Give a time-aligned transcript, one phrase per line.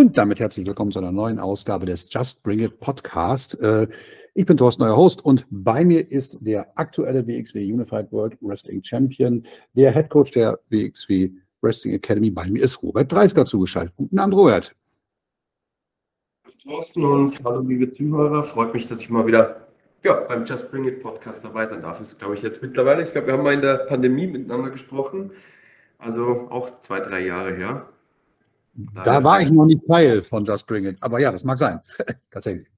[0.00, 3.60] Und damit herzlich willkommen zu einer neuen Ausgabe des Just Bring It Podcast.
[3.60, 3.86] Äh,
[4.32, 8.82] ich bin Thorsten, euer Host, und bei mir ist der aktuelle WXW Unified World Wrestling
[8.82, 12.30] Champion, der Head Coach der WXW Wrestling Academy.
[12.30, 13.94] Bei mir ist Robert Dreisker zugeschaltet.
[13.94, 14.74] Guten Abend, Robert.
[16.62, 18.44] Thorsten und hallo liebe Zuhörer.
[18.44, 19.68] Freut mich, dass ich mal wieder
[20.02, 22.00] ja, beim Just Bring It Podcast dabei sein darf.
[22.00, 23.02] Ist, glaube ich, jetzt mittlerweile.
[23.02, 25.32] Ich glaube, wir haben mal in der Pandemie miteinander gesprochen.
[25.98, 27.86] Also auch zwei, drei Jahre her.
[29.04, 31.80] Da war ich noch nicht Teil von Just Bring It, aber ja, das mag sein.
[32.30, 32.68] Tatsächlich.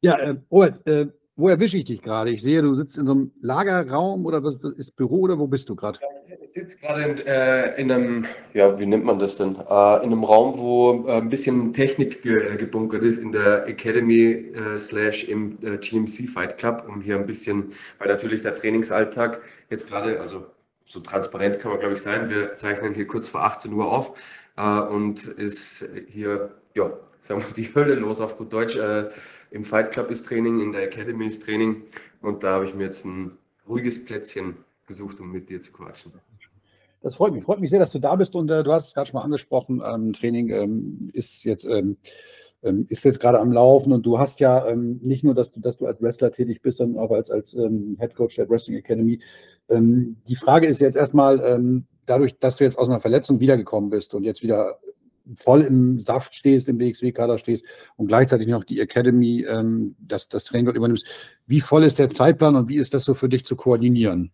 [0.00, 2.30] Ja, äh, Robert, äh, wo erwische ich dich gerade?
[2.30, 5.68] Ich sehe, du sitzt in so einem Lagerraum oder was ist Büro oder wo bist
[5.68, 6.00] du gerade?
[6.44, 9.54] Ich sitze gerade in, äh, in, einem, ja, wie nennt man das denn?
[9.54, 14.52] Äh, in einem Raum, wo äh, ein bisschen Technik ge gebunkert ist in der Academy
[14.52, 19.40] äh, slash im äh, GMC Fight Club, um hier ein bisschen, weil natürlich der Trainingsalltag
[19.70, 20.46] jetzt gerade, also
[20.88, 24.18] so transparent kann man glaube ich sein, wir zeichnen hier kurz vor 18 Uhr auf
[24.56, 28.76] äh, und ist hier, ja, sagen wir die Hölle los auf gut Deutsch.
[29.50, 31.84] Im Fight Club ist Training, in der Academy ist Training
[32.22, 36.12] und da habe ich mir jetzt ein ruhiges Plätzchen gesucht, um mit dir zu quatschen.
[37.00, 37.44] Das freut mich.
[37.44, 39.24] Freut mich sehr, dass du da bist und äh, du hast es gerade schon mal
[39.24, 39.82] angesprochen.
[39.84, 41.96] Ähm, Training ähm, ist jetzt ähm,
[42.62, 45.60] ähm ist jetzt gerade am Laufen und du hast ja ähm, nicht nur, dass du,
[45.60, 48.78] dass du als Wrestler tätig bist, sondern auch als, als ähm, Head Coach der Wrestling
[48.78, 49.20] Academy.
[49.70, 51.74] die Frage ist jetzt erstmal,
[52.06, 54.78] dadurch, dass du jetzt aus einer Verletzung wiedergekommen bist und jetzt wieder
[55.34, 57.64] voll im Saft stehst, im WXW-Kader stehst
[57.96, 61.06] und gleichzeitig noch die Academy, ähm, das, das Training dort übernimmst.
[61.46, 64.32] Wie voll ist der Zeitplan und wie ist das so für dich zu koordinieren?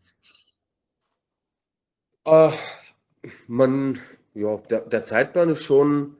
[2.27, 2.51] Uh,
[3.49, 3.99] man,
[4.35, 6.17] ja, der, der, Zeitplan ist schon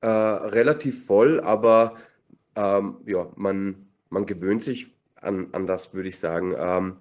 [0.00, 1.94] äh, relativ voll, aber
[2.56, 6.54] ähm, ja, man, man gewöhnt sich an, an das, würde ich sagen.
[6.58, 6.96] Ähm,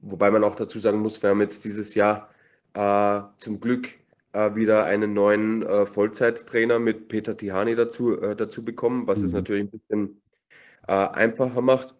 [0.00, 2.30] wobei man auch dazu sagen muss, wir haben jetzt dieses Jahr
[2.74, 3.88] äh, zum Glück
[4.32, 9.26] äh, wieder einen neuen äh, Vollzeittrainer mit Peter Tihani dazu, äh, dazu bekommen, was mhm.
[9.26, 10.22] es natürlich ein bisschen
[10.86, 11.94] äh, einfacher macht.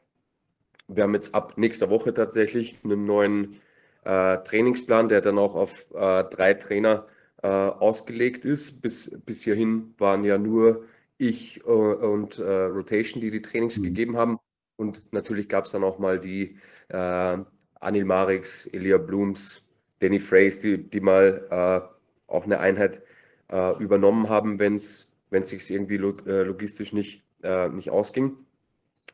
[0.88, 3.60] Wir haben jetzt ab nächster Woche tatsächlich einen neuen
[4.04, 7.06] äh, Trainingsplan, der dann auch auf drei Trainer
[7.42, 8.82] ausgelegt ist.
[8.82, 10.84] Bis, bis hierhin waren ja nur
[11.18, 13.84] ich und Rotation, die die Trainings mhm.
[13.84, 14.38] gegeben haben.
[14.76, 16.56] Und natürlich gab es dann auch mal die
[16.88, 19.62] Anil Marix, Elia Blooms,
[20.00, 21.88] Danny Frays, die, die mal
[22.28, 23.02] auch eine Einheit
[23.50, 28.36] äh, übernommen haben, wenn es sich irgendwie log äh, logistisch nicht, äh, nicht ausging.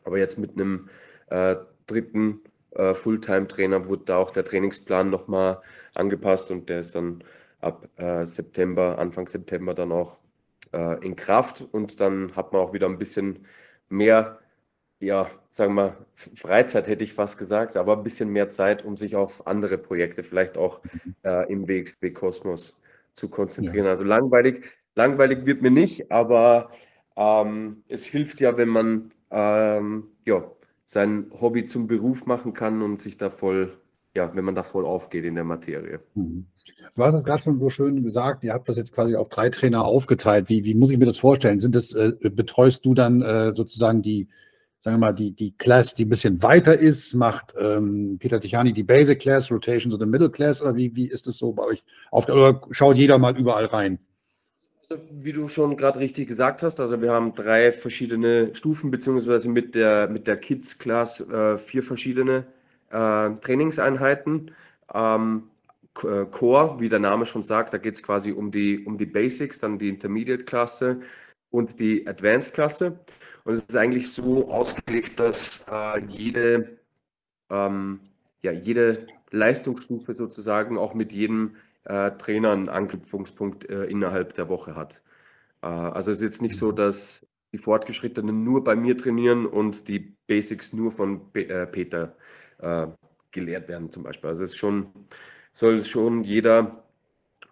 [0.05, 0.89] Aber jetzt mit einem
[1.29, 2.41] äh, dritten
[2.73, 5.63] äh, Fulltime-Trainer wurde da auch der Trainingsplan nochmal
[5.95, 7.25] angepasst und der ist dann
[7.65, 10.21] ab äh, September, Anfang September dann auch
[11.03, 13.47] in Kraft und dann hat man auch wieder ein bisschen
[13.89, 14.41] mehr
[15.05, 19.17] ja, sagen wir, Freizeit hätte ich fast gesagt, aber ein bisschen mehr Zeit, um sich
[19.17, 20.81] auf andere Projekte, vielleicht auch
[21.25, 22.81] äh, im WXB Kosmos
[23.13, 23.87] zu konzentrieren.
[23.87, 23.93] Ja.
[23.93, 24.65] Also langweilig,
[24.95, 26.71] langweilig wird mir nicht, aber
[27.17, 30.51] ähm, es hilft ja, wenn man ähm, ja,
[30.87, 33.77] sein Hobby zum Beruf machen kann und sich da voll,
[34.15, 36.01] ja, wenn man da voll aufgeht in der Materie.
[36.15, 36.47] Mhm.
[36.95, 39.51] Du hast es gerade schon so schön gesagt, ihr habt das jetzt quasi auf drei
[39.51, 40.49] Trainer aufgeteilt.
[40.49, 41.61] Wie, wie muss ich mir das vorstellen?
[41.61, 44.29] Sind das, äh, betreust du dann äh, sozusagen die,
[44.79, 48.73] sagen wir mal, die, die Class, die ein bisschen weiter ist, macht ähm, Peter Tichani
[48.73, 51.85] die Basic Class, Rotations oder Middle Class oder wie, wie ist es so bei euch?
[52.13, 53.99] Auf, oder schaut jeder mal überall rein?
[54.89, 59.49] Also, wie du schon gerade richtig gesagt hast, also wir haben drei verschiedene Stufen, beziehungsweise
[59.49, 62.45] mit der, mit der Kids Class äh, vier verschiedene
[62.95, 64.53] äh, Trainingseinheiten.
[64.93, 65.51] Ähm,
[66.03, 69.07] äh, Core, wie der Name schon sagt, da geht es quasi um die, um die
[69.07, 71.01] Basics, dann die Intermediate-Klasse
[71.51, 73.01] und die Advanced-Klasse.
[73.45, 76.79] Und es ist eigentlich so ausgelegt, dass äh, jede,
[77.51, 78.01] ähm,
[78.43, 84.75] ja, jede Leistungsstufe sozusagen auch mit jedem äh, Trainer einen Anknüpfungspunkt äh, innerhalb der Woche
[84.75, 85.03] hat.
[85.63, 86.77] Äh, also es ist jetzt nicht so, mhm.
[86.77, 92.17] dass die Fortgeschrittenen nur bei mir trainieren und die Basics nur von P äh, Peter
[92.59, 92.87] äh,
[93.31, 94.31] gelehrt werden zum Beispiel.
[94.31, 94.89] Also es schon,
[95.53, 96.83] soll schon jeder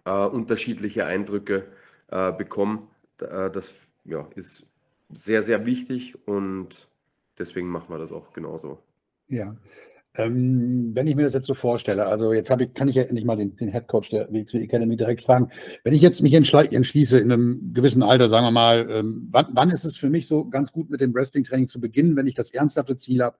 [0.05, 1.65] unterschiedliche Eindrücke
[2.09, 2.89] bekommen.
[3.17, 3.73] das
[4.03, 4.67] ja, ist
[5.13, 6.89] sehr, sehr wichtig und
[7.37, 8.79] deswegen machen wir das auch genauso.
[9.27, 9.55] Ja.
[10.15, 13.25] Ähm, wenn ich mir das jetzt so vorstelle, also jetzt ich, kann ich ja endlich
[13.25, 15.49] mal den, den Head Coach der WXW Academy direkt fragen.
[15.83, 19.71] Wenn ich jetzt mich entschließe, in einem gewissen Alter, sagen wir mal, ähm, wann, wann,
[19.71, 22.51] ist es für mich so ganz gut mit dem Wrestling-Training zu beginnen, wenn ich das
[22.51, 23.37] ernsthafte Ziel habe,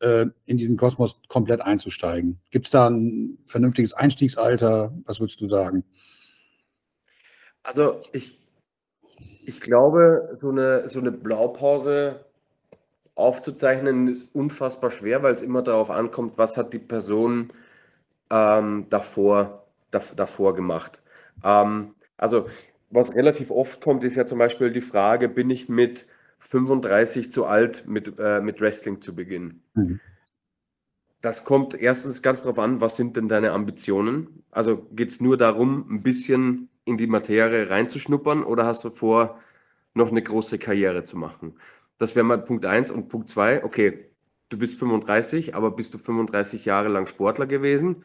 [0.00, 2.40] äh, in diesen Kosmos komplett einzusteigen?
[2.50, 4.92] Gibt es da ein vernünftiges Einstiegsalter?
[5.04, 5.84] Was würdest du sagen?
[7.62, 8.42] Also ich
[9.44, 12.24] ich glaube, so eine, so eine Blaupause
[13.14, 17.52] aufzuzeichnen ist unfassbar schwer, weil es immer darauf ankommt, was hat die Person
[18.30, 21.02] ähm, davor, davor gemacht.
[21.44, 22.46] Ähm, also
[22.90, 26.06] was relativ oft kommt, ist ja zum Beispiel die Frage, bin ich mit
[26.42, 29.62] 35 zu alt, mit, äh, mit Wrestling zu beginnen?
[29.74, 30.00] Mhm.
[31.20, 34.44] Das kommt erstens ganz darauf an, was sind denn deine Ambitionen?
[34.50, 39.38] Also geht es nur darum, ein bisschen in die Materie reinzuschnuppern oder hast du vor,
[39.94, 41.58] noch eine große Karriere zu machen?
[41.98, 44.10] Das wäre mal Punkt 1 und Punkt 2, okay,
[44.48, 48.04] du bist 35, aber bist du 35 Jahre lang Sportler gewesen?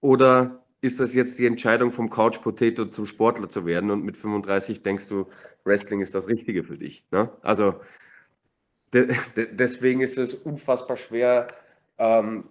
[0.00, 4.16] Oder ist das jetzt die Entscheidung vom Couch Potato zum Sportler zu werden und mit
[4.16, 5.26] 35 denkst du,
[5.64, 7.04] Wrestling ist das Richtige für dich?
[7.10, 7.30] Ne?
[7.42, 7.80] Also
[8.94, 11.48] de de deswegen ist es unfassbar schwer,
[11.98, 12.44] ähm,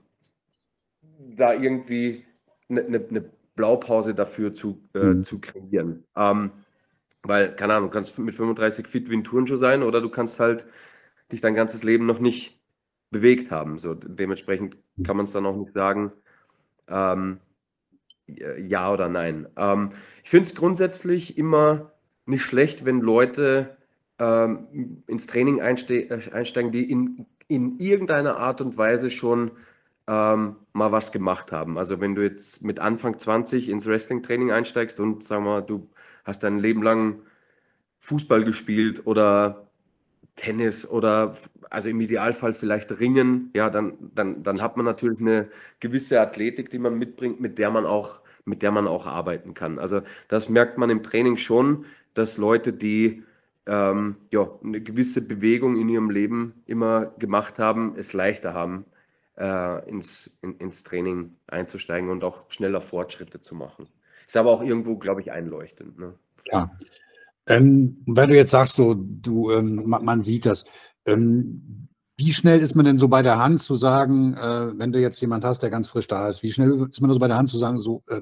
[1.20, 2.26] da irgendwie
[2.70, 5.24] eine ne, ne Blaupause dafür zu, äh, mhm.
[5.24, 6.04] zu kreieren.
[6.16, 6.52] Ähm,
[7.24, 10.40] weil, keine Ahnung, du kannst mit 35 fit wie ein Turnschuh sein oder du kannst
[10.40, 10.68] halt
[11.32, 12.62] dich dein ganzes Leben noch nicht
[13.10, 13.80] bewegt haben.
[13.80, 16.12] So, dementsprechend kann man es dann auch nicht sagen,
[16.88, 17.40] ähm,
[18.28, 19.48] ja oder nein.
[19.58, 19.92] Ähm,
[20.24, 21.92] ich finde es grundsätzlich immer
[22.26, 23.78] nicht schlecht, wenn Leute
[24.20, 29.52] ähm, ins Training einste äh, einsteigen, die in, in irgendeiner Art und Weise schon
[30.08, 31.78] ähm, mal was gemacht haben.
[31.78, 35.90] Also wenn du jetzt mit Anfang 20 ins Wrestling-Training einsteigst und sag mal, du
[36.24, 37.22] hast dein Leben lang
[38.00, 39.67] Fußball gespielt oder
[40.38, 41.36] Tennis oder
[41.70, 45.50] also im Idealfall vielleicht Ringen, ja, dann, dann, dann hat man natürlich eine
[45.80, 49.78] gewisse Athletik, die man mitbringt, mit der man auch, mit der man auch arbeiten kann.
[49.78, 53.24] Also das merkt man im Training schon, dass Leute, die
[53.66, 58.86] ähm, ja, eine gewisse Bewegung in ihrem Leben immer gemacht haben, es leichter haben,
[59.38, 63.88] äh, ins, in, ins Training einzusteigen und auch schneller Fortschritte zu machen.
[64.26, 66.00] Ist aber auch irgendwo, glaube ich, einleuchtend.
[66.00, 66.14] Ne?
[66.46, 66.72] Ja.
[67.48, 70.66] Ähm, weil du jetzt sagst, so, du, ähm, man, man, sieht das.
[71.06, 75.00] Ähm, wie schnell ist man denn so bei der Hand zu sagen, äh, wenn du
[75.00, 77.38] jetzt jemand hast, der ganz frisch da ist, wie schnell ist man so bei der
[77.38, 78.22] Hand zu sagen, so, äh,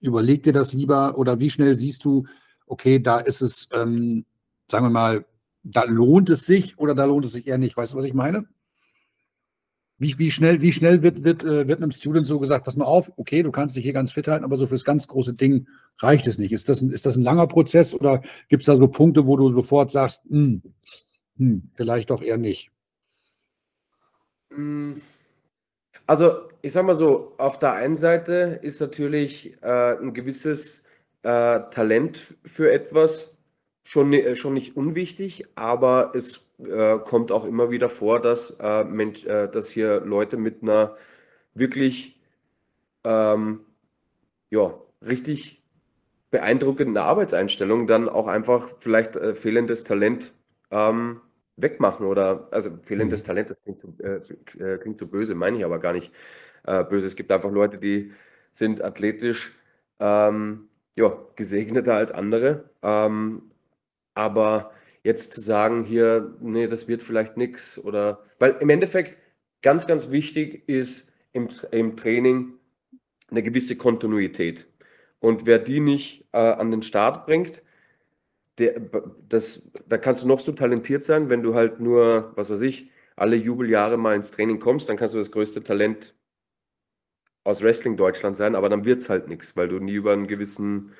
[0.00, 2.24] überleg dir das lieber oder wie schnell siehst du,
[2.66, 4.24] okay, da ist es, ähm,
[4.70, 5.26] sagen wir mal,
[5.62, 7.76] da lohnt es sich oder da lohnt es sich eher nicht.
[7.76, 8.46] Weißt du, was ich meine?
[9.98, 12.84] Wie, wie, schnell, wie schnell wird, wird, äh, wird einem Student so gesagt, pass mal
[12.84, 15.66] auf, okay, du kannst dich hier ganz fit halten, aber so fürs ganz große Ding
[15.98, 16.52] reicht es nicht.
[16.52, 19.36] Ist das ein, ist das ein langer Prozess oder gibt es da so Punkte, wo
[19.36, 20.62] du sofort sagst, hm,
[21.38, 22.70] hm, vielleicht doch eher nicht?
[24.50, 25.00] Hm.
[26.06, 30.84] Also, ich sag mal so, auf der einen Seite ist natürlich äh, ein gewisses
[31.22, 33.42] äh, Talent für etwas
[33.82, 38.84] schon, äh, schon nicht unwichtig, aber es äh, kommt auch immer wieder vor, dass, äh,
[38.84, 40.96] Mensch, äh, dass hier Leute mit einer
[41.54, 42.20] wirklich
[43.04, 43.60] ähm,
[44.50, 45.62] ja, richtig
[46.30, 50.34] beeindruckenden Arbeitseinstellung dann auch einfach vielleicht äh, fehlendes Talent
[50.70, 51.20] ähm,
[51.56, 53.26] wegmachen oder also fehlendes mhm.
[53.26, 54.20] Talent, das klingt so, äh,
[54.58, 56.12] äh, klingt so böse, meine ich aber gar nicht
[56.90, 57.06] böse.
[57.06, 58.10] Es gibt einfach Leute, die
[58.52, 59.56] sind athletisch
[60.00, 63.52] ähm, ja, gesegneter als andere, ähm,
[64.14, 64.72] aber
[65.06, 69.18] jetzt zu sagen, hier, nee, das wird vielleicht nichts oder, weil im Endeffekt
[69.62, 72.54] ganz, ganz wichtig ist im, im Training
[73.30, 74.66] eine gewisse Kontinuität.
[75.20, 77.62] Und wer die nicht äh, an den Start bringt,
[78.58, 78.80] der,
[79.28, 82.90] das, da kannst du noch so talentiert sein, wenn du halt nur, was weiß ich,
[83.14, 86.16] alle Jubeljahre mal ins Training kommst, dann kannst du das größte Talent
[87.44, 90.26] aus Wrestling Deutschland sein, aber dann wird es halt nichts, weil du nie über einen
[90.26, 90.94] gewissen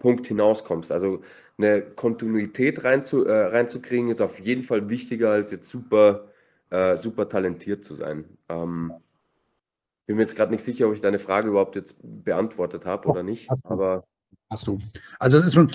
[0.00, 0.90] Punkt hinauskommst.
[0.90, 1.20] Also
[1.56, 6.26] eine Kontinuität reinzu, äh, reinzukriegen, ist auf jeden Fall wichtiger, als jetzt super,
[6.70, 8.24] äh, super talentiert zu sein.
[8.48, 8.92] Ähm,
[10.06, 13.22] bin mir jetzt gerade nicht sicher, ob ich deine Frage überhaupt jetzt beantwortet habe oder
[13.22, 14.04] nicht, aber.
[14.50, 14.80] Hast du.
[15.20, 15.72] Also es ist schon,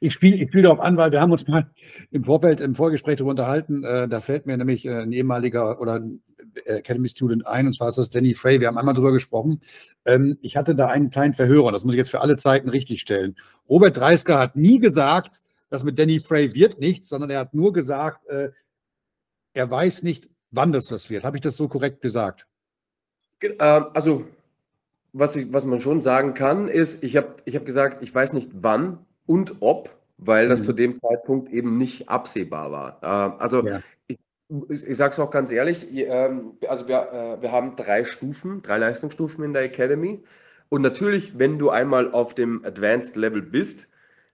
[0.00, 1.70] ich spiele ich spiel darauf an, weil wir haben uns mal
[2.10, 3.84] im Vorfeld, im Vorgespräch darüber unterhalten.
[3.84, 6.20] Äh, da fällt mir nämlich äh, ein ehemaliger oder ein
[6.66, 8.60] Academy Student ein, und zwar ist das Danny Frey.
[8.60, 9.60] Wir haben einmal darüber gesprochen.
[10.04, 13.00] Ähm, ich hatte da einen kleinen Verhörer, das muss ich jetzt für alle Zeiten richtig
[13.00, 13.36] stellen.
[13.68, 17.72] Robert Dreisker hat nie gesagt, das mit Danny Frey wird nichts, sondern er hat nur
[17.72, 18.50] gesagt, äh,
[19.54, 21.24] er weiß nicht, wann das was wird.
[21.24, 22.46] Habe ich das so korrekt gesagt?
[23.42, 24.24] Ähm, also
[25.12, 28.32] was, ich, was man schon sagen kann, ist, ich habe ich hab gesagt, ich weiß
[28.32, 30.64] nicht wann und ob, weil das mhm.
[30.64, 32.98] zu dem Zeitpunkt eben nicht absehbar war.
[33.02, 33.80] Äh, also ja.
[34.68, 38.78] Ich, sage es auch ganz ehrlich, ähm, also wir, äh, wir haben drei Stufen, drei
[38.78, 40.22] Leistungsstufen in der Academy.
[40.68, 43.92] Und natürlich, wenn du einmal auf dem Advanced Level bist,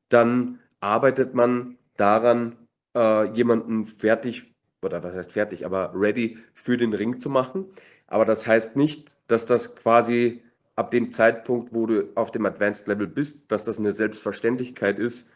[0.08, 2.56] dann arbeitet man daran,
[2.94, 7.66] äh, jemanden fertig, oder was heißt fertig, aber ready für den Ring zu machen.
[8.06, 10.42] Aber das heißt nicht, dass das quasi
[10.76, 15.30] ab dem Zeitpunkt, wo du auf dem Advanced Level bist, dass das eine Selbstverständlichkeit ist,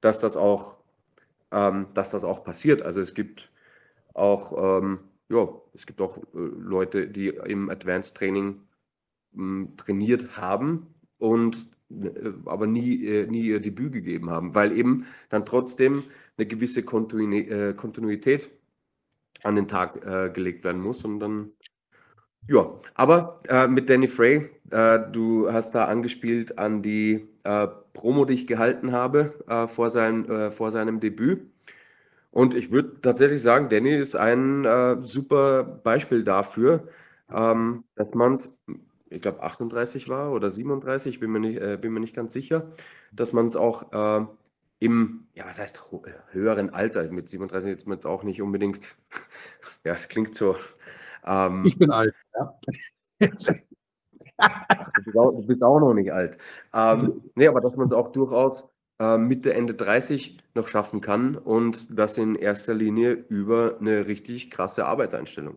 [0.00, 0.78] dass das auch,
[1.52, 2.82] ähm, dass das auch passiert.
[2.82, 3.50] Also es gibt
[4.16, 8.60] auch, ähm, ja, es gibt auch äh, Leute, die im Advanced Training
[9.34, 15.06] m, trainiert haben und äh, aber nie, äh, nie ihr Debüt gegeben haben, weil eben
[15.28, 16.04] dann trotzdem
[16.36, 18.50] eine gewisse Kontinuität, äh, Kontinuität
[19.42, 21.52] an den Tag äh, gelegt werden muss und dann
[22.48, 28.24] ja, aber äh, mit Danny Frey, äh, du hast da angespielt an die äh, Promo,
[28.24, 31.50] die ich gehalten habe äh, vor, sein, vor seinem Debüt.
[32.36, 36.88] Und ich würde tatsächlich sagen, Danny ist ein äh, super Beispiel dafür,
[37.30, 38.62] ähm, dass man es,
[39.08, 42.72] ich glaube 38 war oder 37, bin mir nicht, bin mir nicht ganz sicher,
[43.12, 43.90] dass man es auch
[44.78, 45.90] im, ja, was heißt
[46.32, 48.96] höheren Alter, mit 37 jetzt mit auch nicht unbedingt,
[49.84, 50.56] ja, es klingt so
[51.26, 52.58] ähm, ich bin alt, ja.
[53.20, 53.26] du,
[55.04, 56.38] bist auch, du, bist auch, noch nicht alt.
[56.72, 61.36] Ähm, nee, aber dass man es auch durchaus äh, Mitte, Ende 30 noch schaffen kann
[61.36, 65.56] und das in erster Linie über eine richtig krasse Arbeitseinstellung.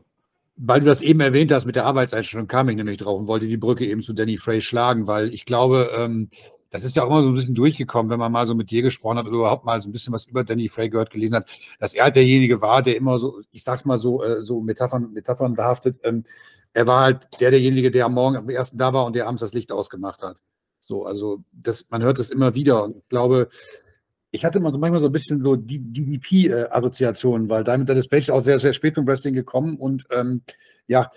[0.57, 3.47] Weil du das eben erwähnt hast mit der Arbeitseinstellung, kam ich nämlich drauf und wollte
[3.47, 6.29] die Brücke eben zu Danny Frey schlagen, weil ich glaube, ähm,
[6.69, 8.81] das ist ja auch immer so ein bisschen durchgekommen, wenn man mal so mit dir
[8.81, 11.47] gesprochen hat oder überhaupt mal so ein bisschen was über Danny Frey gehört, gelesen hat,
[11.79, 15.11] dass er halt derjenige war, der immer so, ich sag's mal so, äh, so Metaphern,
[15.13, 15.99] Metaphern behaftet.
[16.03, 16.25] Ähm,
[16.73, 19.41] er war halt der derjenige, der am Morgen am ersten da war und der abends
[19.41, 20.41] das Licht ausgemacht hat.
[20.89, 23.49] So, also das, man hört das immer wieder und ich glaube,
[24.31, 28.57] ich hatte manchmal so ein bisschen so die DDP-Assoziationen, weil Diamond Dallas Page auch sehr,
[28.57, 30.41] sehr spät zum Wrestling gekommen und ähm,
[30.87, 31.11] ja,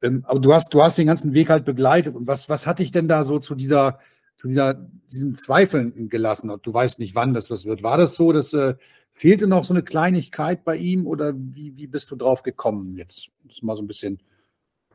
[0.00, 2.84] ähm, aber du hast, du hast den ganzen Weg halt begleitet und was, was hatte
[2.84, 3.98] ich denn da so zu dieser,
[4.36, 4.74] zu dieser,
[5.10, 7.82] diesen Zweifeln gelassen du weißt nicht, wann das was wird.
[7.82, 8.76] War das so, dass äh,
[9.10, 13.28] fehlte noch so eine Kleinigkeit bei ihm oder wie, wie bist du drauf gekommen, jetzt
[13.44, 14.20] das mal so ein bisschen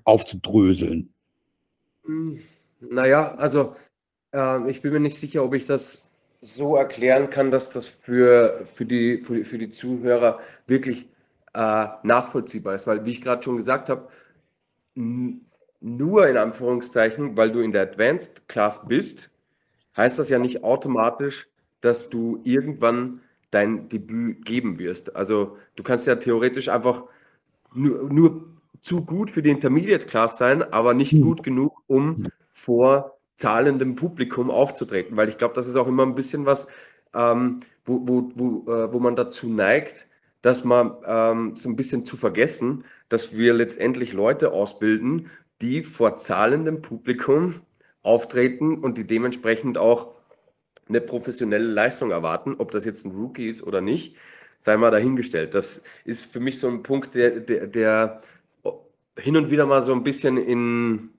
[0.05, 1.09] aufzudröseln?
[2.05, 2.39] Hm,
[2.79, 3.75] naja, also
[4.35, 6.11] äh, ich bin mir nicht sicher, ob ich das
[6.41, 11.09] so erklären kann, dass das für, für, die, für, für die Zuhörer wirklich
[11.53, 14.09] äh, nachvollziehbar ist, weil wie ich gerade schon gesagt habe,
[14.93, 19.31] nur in Anführungszeichen, weil du in der Advanced Class bist,
[19.97, 21.47] heißt das ja nicht automatisch,
[21.81, 25.15] dass du irgendwann dein Debüt geben wirst.
[25.15, 27.03] Also du kannst ja theoretisch einfach
[27.73, 28.45] nur, nur
[28.81, 31.21] zu gut für die Intermediate Class sein, aber nicht hm.
[31.21, 35.17] gut genug, um vor zahlendem Publikum aufzutreten.
[35.17, 36.67] Weil ich glaube, das ist auch immer ein bisschen was,
[37.13, 40.07] ähm, wo, wo, wo, äh, wo man dazu neigt,
[40.41, 45.29] dass man ähm, so ein bisschen zu vergessen, dass wir letztendlich Leute ausbilden,
[45.61, 47.61] die vor zahlendem Publikum
[48.03, 50.13] auftreten und die dementsprechend auch
[50.87, 52.55] eine professionelle Leistung erwarten.
[52.57, 54.15] Ob das jetzt ein Rookie ist oder nicht,
[54.59, 55.53] sei mal dahingestellt.
[55.53, 58.21] Das ist für mich so ein Punkt, der, der, der
[59.17, 61.09] hin und wieder mal so ein bisschen in,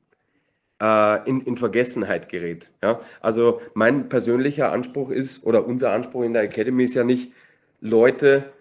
[0.81, 2.73] äh, in, in Vergessenheit gerät.
[2.83, 3.01] Ja?
[3.21, 7.33] Also mein persönlicher Anspruch ist, oder unser Anspruch in der Academy ist ja nicht,
[7.81, 8.53] Leute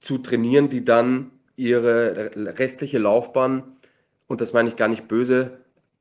[0.00, 3.64] zu trainieren, die dann ihre restliche Laufbahn,
[4.26, 5.58] und das meine ich gar nicht böse,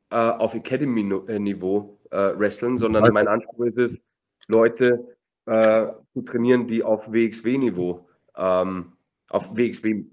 [0.10, 4.02] äh, auf Academy-Niveau äh, wresteln, sondern mein Anspruch ist es,
[4.48, 8.08] Leute äh, zu trainieren, die auf WXW-Niveau,
[8.38, 8.94] ähm,
[9.30, 10.06] auf WXW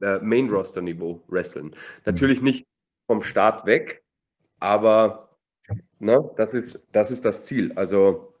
[0.00, 1.76] äh, wresteln.
[2.04, 2.66] Natürlich nicht
[3.06, 4.01] vom Start weg,
[4.62, 5.28] aber
[5.98, 7.72] ne, das, ist, das ist das Ziel.
[7.74, 8.32] Also,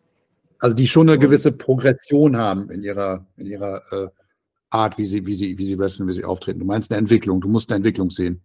[0.60, 4.08] also die schon eine gewisse Progression haben in ihrer, in ihrer äh,
[4.70, 6.60] Art, wie sie, wie, sie, wie sie wresteln, wie sie auftreten.
[6.60, 8.40] Du meinst eine Entwicklung, du musst eine Entwicklung sehen.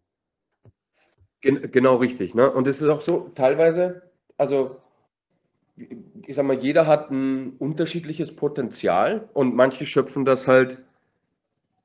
[1.42, 2.34] Gen genau richtig.
[2.34, 2.52] Ne?
[2.52, 4.02] Und es ist auch so, teilweise,
[4.38, 4.78] also
[6.26, 10.82] ich sag mal, jeder hat ein unterschiedliches Potenzial und manche schöpfen das halt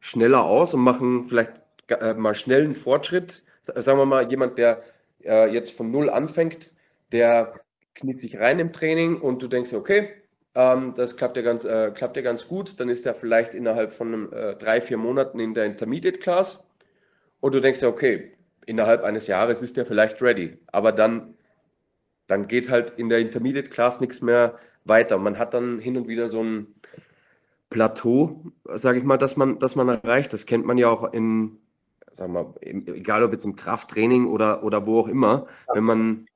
[0.01, 1.53] schneller aus und machen vielleicht
[1.89, 3.43] äh, mal schnell einen Fortschritt.
[3.63, 4.83] Sagen wir mal, jemand, der
[5.25, 6.73] äh, jetzt von null anfängt,
[7.13, 7.61] der
[7.95, 10.11] kniet sich rein im Training und du denkst, okay,
[10.55, 13.93] ähm, das klappt ja, ganz, äh, klappt ja ganz gut, dann ist er vielleicht innerhalb
[13.93, 16.67] von einem, äh, drei, vier Monaten in der Intermediate Class
[17.41, 18.33] und du denkst ja, okay,
[18.67, 20.59] innerhalb eines Jahres ist er vielleicht ready.
[20.69, 21.35] Aber dann,
[22.27, 25.19] dann geht halt in der Intermediate Class nichts mehr weiter.
[25.19, 26.75] Man hat dann hin und wieder so ein
[27.71, 30.33] Plateau, sage ich mal, dass man, dass man erreicht.
[30.33, 31.59] Das kennt man ja auch in,
[32.13, 36.27] sagen wir, egal ob jetzt im Krafttraining oder, oder wo auch immer, wenn man,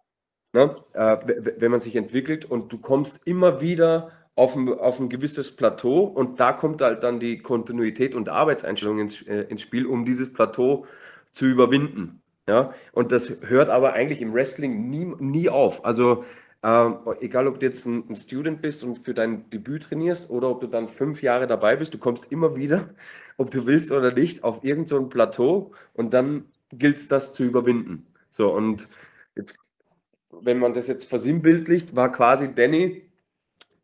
[0.53, 1.17] ne, äh,
[1.59, 6.05] wenn man sich entwickelt und du kommst immer wieder auf ein, auf ein gewisses Plateau
[6.05, 10.33] und da kommt halt dann die Kontinuität und Arbeitseinstellung ins, äh, ins Spiel, um dieses
[10.33, 10.87] Plateau
[11.33, 12.23] zu überwinden.
[12.49, 15.85] Ja, und das hört aber eigentlich im Wrestling nie, nie auf.
[15.85, 16.25] Also,
[16.63, 20.51] äh, egal ob du jetzt ein, ein, Student bist und für dein Debüt trainierst oder
[20.51, 22.91] ob du dann fünf Jahre dabei bist, du kommst immer wieder,
[23.37, 27.45] ob du willst oder nicht, auf irgendein so Plateau und dann gilt es, das zu
[27.45, 28.07] überwinden.
[28.31, 28.89] So, und
[29.35, 29.59] jetzt,
[30.31, 33.09] wenn man das jetzt versinnbildlicht, war quasi Danny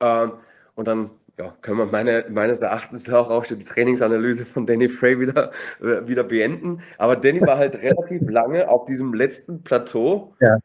[0.00, 0.28] äh,
[0.74, 4.88] und dann ja, können wir meine, meines Erachtens auch, auch schon die Trainingsanalyse von Danny
[4.88, 5.50] Frey wieder,
[5.80, 6.82] äh, wieder beenden.
[6.98, 10.34] Aber Danny war halt relativ lange auf diesem letzten Plateau.
[10.40, 10.58] Ja.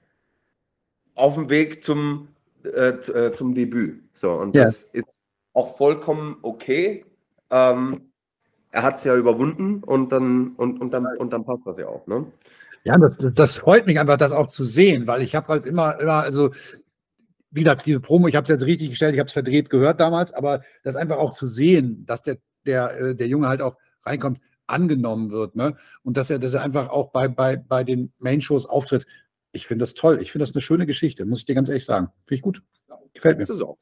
[1.17, 2.29] Auf dem Weg zum,
[2.63, 4.01] äh, äh, zum Debüt.
[4.13, 4.63] So, und Ja.
[4.63, 5.07] das ist
[5.53, 7.05] auch vollkommen okay.
[7.49, 8.11] Ähm,
[8.71, 11.87] er hat es ja überwunden und dann, und, und, dann, und dann passt das ja
[11.87, 12.05] auch.
[12.05, 12.25] Ne?
[12.83, 15.99] Ja, das, das freut mich einfach, das auch zu sehen, weil ich habe halt immer,
[15.99, 16.51] immer, also
[17.51, 19.99] wie gesagt, diese Promo, ich habe es jetzt richtig gestellt, ich habe es verdreht gehört
[19.99, 23.77] damals, aber das einfach auch zu sehen, dass der, der, äh, der Junge halt auch
[24.05, 25.77] reinkommt, angenommen wird, ne?
[26.03, 29.07] Und dass er, dass er einfach auch bei, bei, bei den Main-Shows auftritt.
[29.51, 30.21] Ich finde das toll.
[30.21, 32.07] Ich finde das eine schöne Geschichte, muss ich dir ganz ehrlich sagen.
[32.25, 32.63] Finde ich gut.
[33.13, 33.45] Gefällt mir.
[33.45, 33.77] Das ist auch.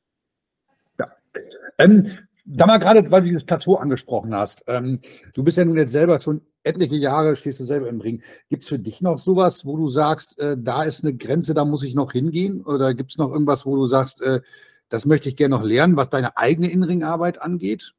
[1.78, 2.10] Ähm,
[2.46, 4.64] da mal gerade, weil du dieses Plateau angesprochen hast.
[4.68, 5.02] Ähm,
[5.34, 8.24] du bist ja nun jetzt selber schon etliche Jahre, stehst du selber im Ring.
[8.50, 11.66] Gibt es für dich noch sowas, wo du sagst, äh, da ist eine Grenze, da
[11.66, 12.64] muss ich noch hingehen?
[12.64, 14.42] Oder gibt es noch irgendwas, wo du sagst, äh,
[14.90, 17.94] das möchte ich gerne noch lernen, was deine eigene Innenringarbeit angeht?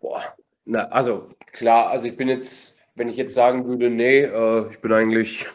[0.00, 0.22] Boah,
[0.64, 4.80] na, also klar, also ich bin jetzt, wenn ich jetzt sagen würde, nee, äh, ich
[4.80, 5.46] bin eigentlich,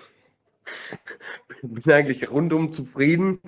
[1.62, 3.39] bin eigentlich rundum zufrieden,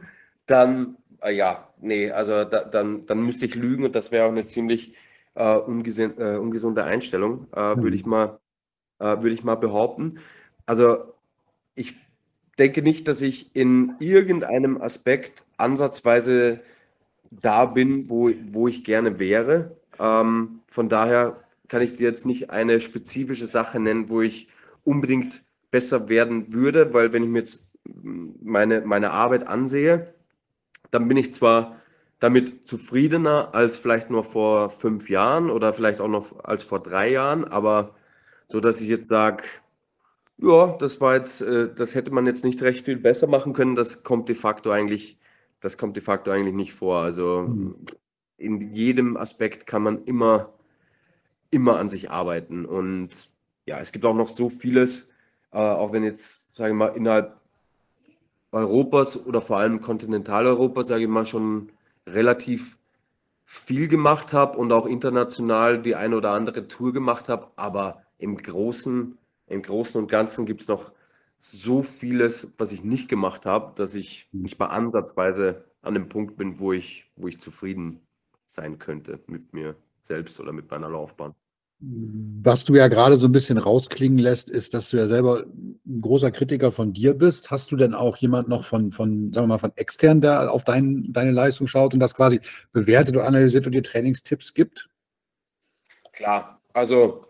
[0.46, 4.30] dann, äh, ja, nee, also da, dann, dann müsste ich lügen und das wäre auch
[4.32, 4.96] eine ziemlich
[5.36, 7.82] äh, ungesund, äh, ungesunde Einstellung, Mhm.
[7.82, 8.40] würde ich mal,
[9.00, 10.20] äh, würde ich mal behaupten.
[10.66, 11.14] Also
[11.76, 11.96] ich
[12.60, 16.62] denke nicht, dass ich in irgendeinem Aspekt ansatzweise
[17.32, 19.78] da bin, wo, wo ich gerne wäre.
[20.00, 21.40] Ähm, von daher
[21.72, 24.50] kann ich dir jetzt nicht eine spezifische Sache nennen, wo ich
[24.86, 30.14] unbedingt besser werden würde, weil wenn ich mir jetzt mm, meine, meine Arbeit ansehe,
[30.92, 31.78] dann bin ich zwar
[32.20, 37.12] damit zufriedener als vielleicht nur vor fünf Jahren oder vielleicht auch noch als vor drei
[37.12, 37.96] Jahren, aber
[38.50, 39.44] so, dass ich jetzt sage,
[40.38, 43.76] ja, das war jetzt, äh, das hätte man jetzt nicht recht viel besser machen können,
[43.76, 45.20] das kommt de facto eigentlich,
[45.60, 46.98] das kommt de facto eigentlich nicht vor.
[47.00, 47.76] Also Mhm.
[48.38, 50.54] in jedem Aspekt kann man immer,
[51.52, 52.66] immer an sich arbeiten.
[52.66, 53.30] Und
[53.66, 55.12] ja, es gibt auch noch so vieles,
[55.52, 57.40] äh, auch wenn jetzt, sage ich mal, innerhalb
[58.52, 61.72] Europas oder vor allem Kontinentaleuropas, sage ich mal, schon
[62.08, 62.78] relativ
[63.46, 67.48] viel gemacht habe und auch international die eine oder andere Tour gemacht habe.
[67.56, 70.92] Aber im Großen, im Großen und Ganzen gibt es noch
[71.40, 76.38] so vieles, was ich nicht gemacht habe, dass ich nicht mal ansatzweise an dem Punkt
[76.38, 78.00] bin, wo ich, wo ich zufrieden
[78.46, 81.34] sein könnte mit mir selbst oder mit meiner Laufbahn.
[81.84, 85.46] Was du ja gerade so ein bisschen rausklingen lässt, ist, dass du ja selber
[85.88, 87.50] ein großer Kritiker von dir bist.
[87.50, 90.64] Hast du denn auch jemand noch von, von sagen wir mal, von extern, der auf
[90.64, 92.40] dein, deine Leistung schaut und das quasi
[92.72, 94.90] bewertet oder analysiert und dir Trainingstipps gibt?
[96.14, 97.26] Klar, also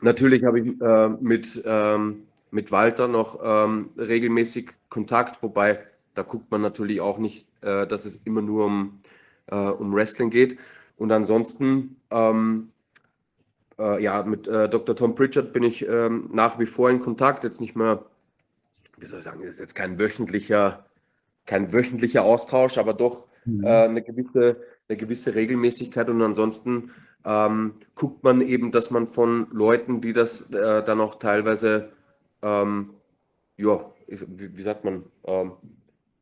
[0.00, 5.80] natürlich habe ich äh, mit, ähm, mit Walter noch ähm, regelmäßig Kontakt, wobei
[6.14, 8.98] da guckt man natürlich auch nicht, äh, dass es immer nur um,
[9.48, 10.58] äh, um Wrestling geht.
[10.96, 12.70] Und ansonsten, ähm,
[13.78, 14.96] äh, ja, mit äh, Dr.
[14.96, 18.04] Tom Pritchard bin ich ähm, nach wie vor in Kontakt, jetzt nicht mehr,
[18.98, 20.86] wie soll ich sagen, ist jetzt kein wöchentlicher,
[21.46, 23.64] kein wöchentlicher Austausch, aber doch Mhm.
[23.64, 26.90] äh, eine, gewisse, eine gewisse Regelmäßigkeit und ansonsten
[27.24, 31.90] ähm, guckt man eben, dass man von Leuten, die das äh, dann auch teilweise,
[32.42, 32.94] ähm,
[33.56, 35.52] ja, ist, wie, wie sagt man, ähm,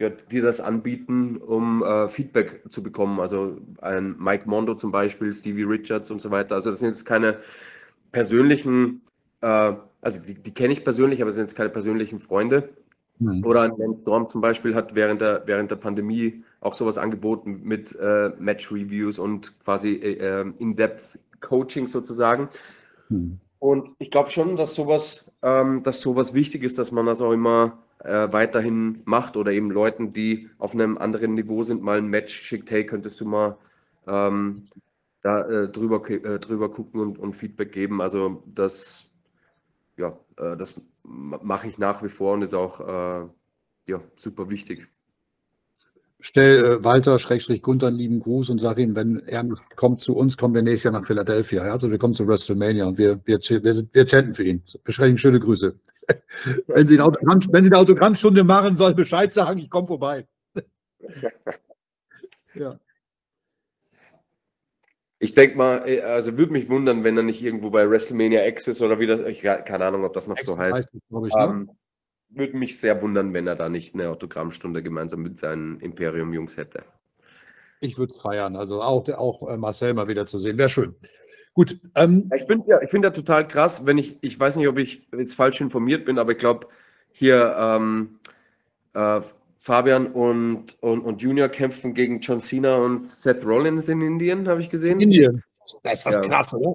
[0.02, 3.20] ja, die das anbieten, um äh, Feedback zu bekommen.
[3.20, 6.56] Also ein Mike Mondo zum Beispiel, Stevie Richards und so weiter.
[6.56, 7.38] Also das sind jetzt keine
[8.10, 9.02] persönlichen,
[9.42, 12.70] äh, also die, die kenne ich persönlich, aber das sind jetzt keine persönlichen Freunde.
[13.20, 13.46] Mhm.
[13.46, 17.60] Oder ein Lance Storm zum Beispiel hat während der, während der Pandemie auch sowas angeboten
[17.62, 22.48] mit äh, Match-Reviews und quasi äh, äh, In-Depth-Coaching sozusagen.
[23.08, 23.38] Mhm.
[23.60, 27.30] Und ich glaube schon, dass sowas, ähm, dass sowas wichtig ist, dass man das auch
[27.30, 32.08] immer äh, weiterhin macht oder eben Leuten, die auf einem anderen Niveau sind, mal ein
[32.08, 33.58] Match schickt, hey, könntest du mal
[34.06, 34.68] ähm,
[35.22, 38.00] da äh, drüber, äh, drüber gucken und, und Feedback geben.
[38.00, 39.10] Also das,
[39.96, 43.28] ja, äh, das ma- mache ich nach wie vor und ist auch äh,
[43.86, 44.88] ja, super wichtig.
[46.24, 50.16] Stell äh, Walter Schrägstrich Gunther einen lieben Gruß und sag ihm, wenn er kommt zu
[50.16, 51.62] uns, kommen wir nächstes Jahr nach Philadelphia.
[51.62, 54.62] Also wir kommen zu WrestleMania und wir, wir, wir, wir chanten für ihn.
[54.84, 55.74] Besprechen schöne Grüße.
[56.66, 60.26] wenn, Sie eine Autogramm, wenn Sie eine Autogrammstunde machen, soll Bescheid sagen, ich komme vorbei.
[62.54, 62.78] ja.
[65.18, 68.68] Ich denke mal, äh, also würde mich wundern, wenn er nicht irgendwo bei WrestleMania X
[68.68, 70.90] ist oder wie das, ich keine Ahnung, ob das noch so heißt.
[70.92, 71.30] ich, ne?
[71.38, 71.70] Ähm,
[72.28, 76.84] würde mich sehr wundern, wenn er da nicht eine Autogrammstunde gemeinsam mit seinen Imperium-Jungs hätte.
[77.80, 78.56] Ich würde es feiern.
[78.56, 80.56] Also auch, auch äh, Marcel mal wieder zu sehen.
[80.56, 80.96] Wäre schön.
[81.54, 81.78] Gut.
[81.94, 84.78] Ähm, Ich finde ja, ich finde ja total krass, wenn ich, ich weiß nicht, ob
[84.78, 86.68] ich jetzt falsch informiert bin, aber ich glaube,
[87.12, 88.18] hier ähm,
[88.94, 89.20] äh,
[89.58, 94.60] Fabian und, und, und Junior kämpfen gegen John Cena und Seth Rollins in Indien, habe
[94.60, 94.98] ich gesehen.
[94.98, 95.42] Indien.
[95.82, 96.20] Das ist Ja.
[96.20, 96.74] krass, oder?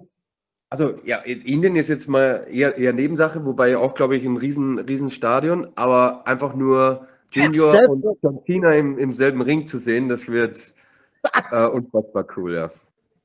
[0.69, 4.79] Also ja, Indien ist jetzt mal eher, eher Nebensache, wobei auch, glaube ich, ein riesen,
[4.79, 9.77] riesen Stadion, aber einfach nur Junior Ja, und John Cena im, im selben Ring zu
[9.79, 10.73] sehen, das wird
[11.51, 12.69] äh, unfassbar cool, ja.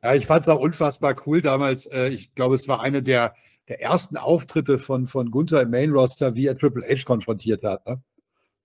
[0.02, 1.86] Ja, ich fand es auch unfassbar cool damals.
[1.86, 3.34] Äh, ich glaube, es war eine der,
[3.68, 7.86] der ersten Auftritte von, von Gunther im Main Roster, wie er Triple H konfrontiert hat.
[7.86, 8.02] Ne?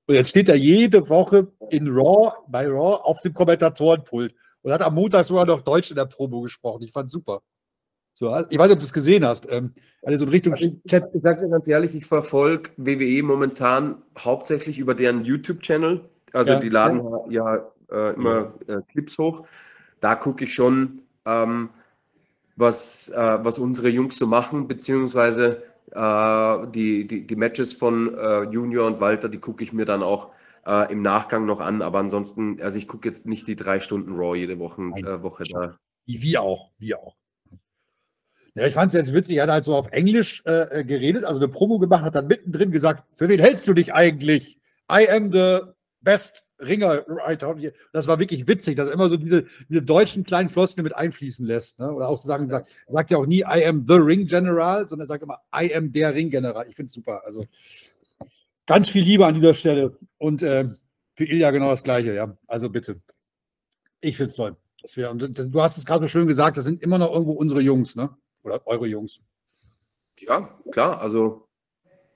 [0.08, 4.82] Und jetzt steht er jede Woche in Raw, bei Raw auf dem Kommentatorenpult und hat
[4.82, 6.84] am Montag sogar noch Deutsch in der Promo gesprochen.
[6.84, 7.42] Ich fand super.
[8.16, 9.52] So, ich weiß nicht, ob du es gesehen hast.
[9.52, 11.08] Ähm, also so in Richtung Also ich, Chat.
[11.14, 16.10] ich sage dir ganz ehrlich, ich verfolge WWE momentan hauptsächlich über deren YouTube-Channel.
[16.34, 16.60] Also Ja.
[16.60, 19.46] die laden ja äh, immer äh, Clips hoch.
[20.00, 21.70] Da gucke ich schon, ähm,
[22.56, 28.44] was, äh, was unsere Jungs so machen, beziehungsweise äh, die, die, die Matches von äh,
[28.44, 30.32] Junior und Walter, die gucke ich mir dann auch
[30.66, 31.82] äh, im Nachgang noch an.
[31.82, 35.44] Aber ansonsten, also ich gucke jetzt nicht die drei Stunden Raw jede Woche, äh, Woche
[35.50, 35.78] da.
[36.06, 37.16] Wie auch, wie auch.
[38.56, 41.26] Ja, ich fand es jetzt witzig, er hat halt so auf Englisch äh, äh, geredet,
[41.26, 44.58] also eine Promo gemacht, hat dann mittendrin gesagt, für wen hältst du dich eigentlich?
[44.92, 45.60] I am the
[46.02, 47.06] best Ringer.
[47.08, 47.74] right out here.
[47.94, 51.46] Das war wirklich witzig, dass er immer so diese, diese deutschen kleinen Floskeln mit einfließen
[51.46, 51.80] lässt.
[51.80, 51.92] Ne?
[51.92, 54.88] Oder auch zu sagen, sagt, er sagt ja auch nie I am the Ring General,
[54.88, 56.68] sondern er sagt immer I am der Ring General.
[56.68, 57.22] Ich finde es super.
[57.26, 57.46] Also
[58.66, 59.98] ganz viel Liebe an dieser Stelle.
[60.18, 60.70] Und äh,
[61.16, 62.38] für Ilja genau das Gleiche, ja.
[62.48, 63.02] Also bitte.
[64.02, 64.56] Ich finde es toll.
[64.82, 67.34] Das wär, und du hast es gerade so schön gesagt, das sind immer noch irgendwo
[67.34, 68.16] unsere Jungs, ne?
[68.44, 69.20] Oder eure Jungs.
[70.20, 71.48] Ja, klar, also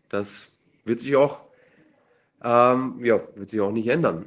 [0.09, 1.50] das wird sich auch,
[2.43, 4.25] ähm, ja, wird sich auch nicht ändern.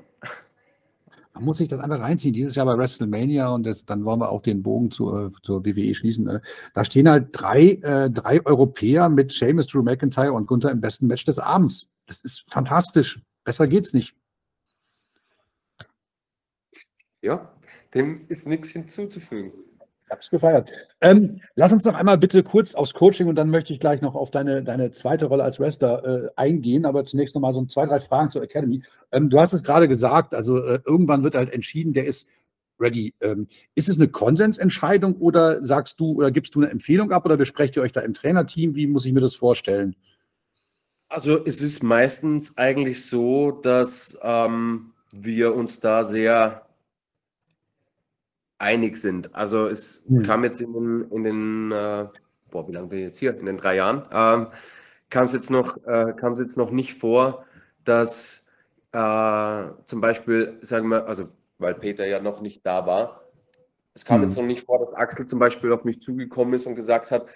[1.34, 2.32] Man muss sich das einfach reinziehen.
[2.32, 5.92] Dieses Jahr bei WrestleMania und das, dann wollen wir auch den Bogen zur, zur WWE
[5.94, 6.28] schließen.
[6.28, 6.40] äh,
[6.74, 11.08] Da stehen halt drei, äh, drei Europäer mit Sheamus, Drew McIntyre und Gunther im besten
[11.08, 11.88] Match des Abends.
[12.06, 13.20] Das ist fantastisch.
[13.42, 14.14] Besser geht's nicht.
[17.20, 17.52] Ja,
[17.94, 19.52] dem ist nichts hinzuzufügen.
[20.14, 20.70] Hab's gefeiert.
[21.00, 24.14] Ähm, lass uns noch einmal bitte kurz aufs Coaching und dann möchte ich gleich noch
[24.14, 26.84] auf deine, deine zweite Rolle als Wrestler äh, eingehen.
[26.84, 28.82] Aber zunächst noch mal so zwei, drei Fragen zur Academy.
[29.10, 32.28] Ähm, du hast es gerade gesagt, also äh, irgendwann wird halt entschieden, der ist
[32.78, 33.12] ready.
[33.20, 37.36] Ähm, ist es eine Konsensentscheidung oder sagst du oder gibst du eine Empfehlung ab oder
[37.36, 38.76] besprecht ihr euch da im Trainerteam?
[38.76, 39.96] Wie muss ich mir das vorstellen?
[41.08, 46.63] Also es ist meistens eigentlich so, dass ähm, wir uns da sehr
[48.58, 49.34] einig sind.
[49.34, 50.22] Also es Hm.
[50.22, 52.08] kam jetzt in den, in den äh,
[52.50, 53.38] boah, wie lange bin ich jetzt hier?
[53.38, 54.48] In den drei Jahren, ähm,
[55.10, 57.44] kam es jetzt noch, äh, kam es jetzt noch nicht vor,
[57.84, 58.48] dass
[58.92, 63.22] äh, zum Beispiel, sagen wir, also weil Peter ja noch nicht da war,
[63.94, 64.28] es kam Hm.
[64.28, 67.26] jetzt noch nicht vor, dass Axel zum Beispiel auf mich zugekommen ist und gesagt hat,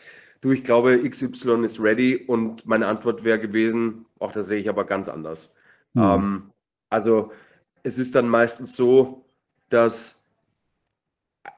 [0.40, 4.68] du, ich glaube, XY ist ready und meine Antwort wäre gewesen, auch das sehe ich
[4.68, 5.54] aber ganz anders.
[5.94, 6.02] Hm.
[6.02, 6.52] Ähm,
[6.90, 7.32] also
[7.82, 9.24] es ist dann meistens so,
[9.68, 10.17] dass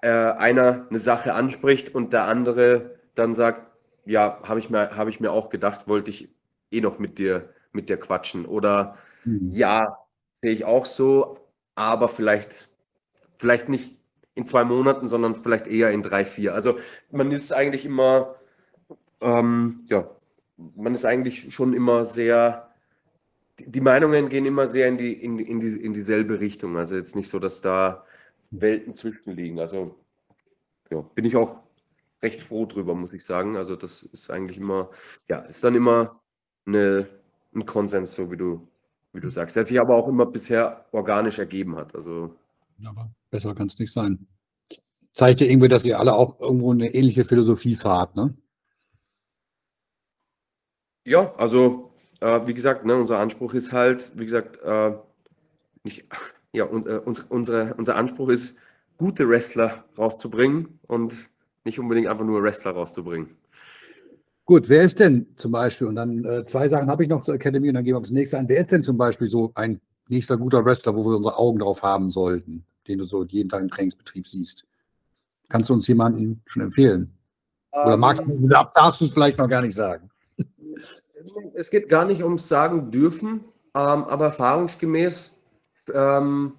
[0.03, 3.66] äh, einer eine Sache anspricht und der andere dann sagt,
[4.07, 6.31] ja, habe ich mir, habe ich mir auch gedacht, wollte ich
[6.70, 8.46] eh noch mit dir, mit dir quatschen.
[8.46, 9.50] Oder Hm.
[9.53, 9.98] ja,
[10.42, 11.38] sehe ich auch so,
[11.74, 12.68] aber vielleicht,
[13.38, 13.98] vielleicht nicht
[14.35, 16.55] in zwei Monaten, sondern vielleicht eher in drei, vier.
[16.55, 16.79] Also
[17.11, 18.37] man ist eigentlich immer,
[19.20, 20.11] ähm, ja,
[20.57, 22.70] man ist eigentlich schon immer sehr,
[23.59, 26.76] die Meinungen gehen immer sehr in die, in, in, die, in dieselbe Richtung.
[26.79, 28.05] Also jetzt nicht so, dass da
[28.50, 29.58] Welten zwischen liegen.
[29.58, 29.96] Also
[30.90, 31.58] ja, bin ich auch
[32.22, 33.56] recht froh drüber, muss ich sagen.
[33.56, 34.90] Also das ist eigentlich immer,
[35.28, 36.20] ja, ist dann immer
[36.66, 37.08] eine,
[37.54, 38.68] ein Konsens, so wie du,
[39.12, 41.94] wie du sagst, der sich aber auch immer bisher organisch ergeben hat.
[41.94, 42.36] Also
[42.84, 44.26] Aber besser kann es nicht sein.
[45.12, 48.36] Zeigt ja irgendwie, dass ihr alle auch irgendwo eine ähnliche Philosophie fahrt, ne?
[51.04, 54.92] ja, also äh, wie gesagt, ne, unser Anspruch ist halt, wie gesagt, äh,
[55.84, 56.06] nicht,
[56.52, 58.58] ja, und, äh, uns, unsere, unser Anspruch ist,
[58.96, 61.30] gute Wrestler rauszubringen und
[61.64, 63.30] nicht unbedingt einfach nur Wrestler rauszubringen.
[64.44, 67.34] Gut, wer ist denn zum Beispiel, und dann äh, zwei Sachen habe ich noch zur
[67.34, 68.48] Academy und dann gehen wir aufs nächste ein.
[68.48, 71.82] Wer ist denn zum Beispiel so ein nächster guter Wrestler, wo wir unsere Augen drauf
[71.82, 74.66] haben sollten, den du so jeden Tag im Trainingsbetrieb siehst?
[75.48, 77.12] Kannst du uns jemanden schon empfehlen?
[77.72, 80.10] Oder magst du, darfst du es vielleicht noch gar nicht sagen?
[81.54, 85.39] Es geht gar nicht ums Sagen dürfen, ähm, aber erfahrungsgemäß
[85.94, 86.53] ähm,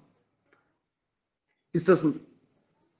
[1.72, 2.06] ist das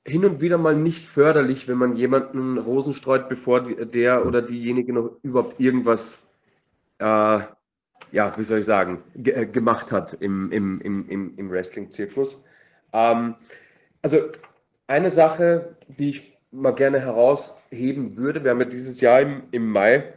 [0.06, 4.92] hin und wieder mal nicht förderlich, wenn man jemanden Rosen streut, bevor der oder diejenige
[4.92, 6.32] noch überhaupt irgendwas,
[6.98, 7.40] äh,
[8.10, 12.42] ja, wie soll ich sagen, ge äh, gemacht hat im, im, im, im, im Wrestling-Zirkus.
[12.92, 13.36] Ähm,
[14.02, 14.18] also
[14.88, 19.70] eine Sache, die ich mal gerne herausheben würde, wir haben ja dieses Jahr im, im
[19.70, 20.12] Mai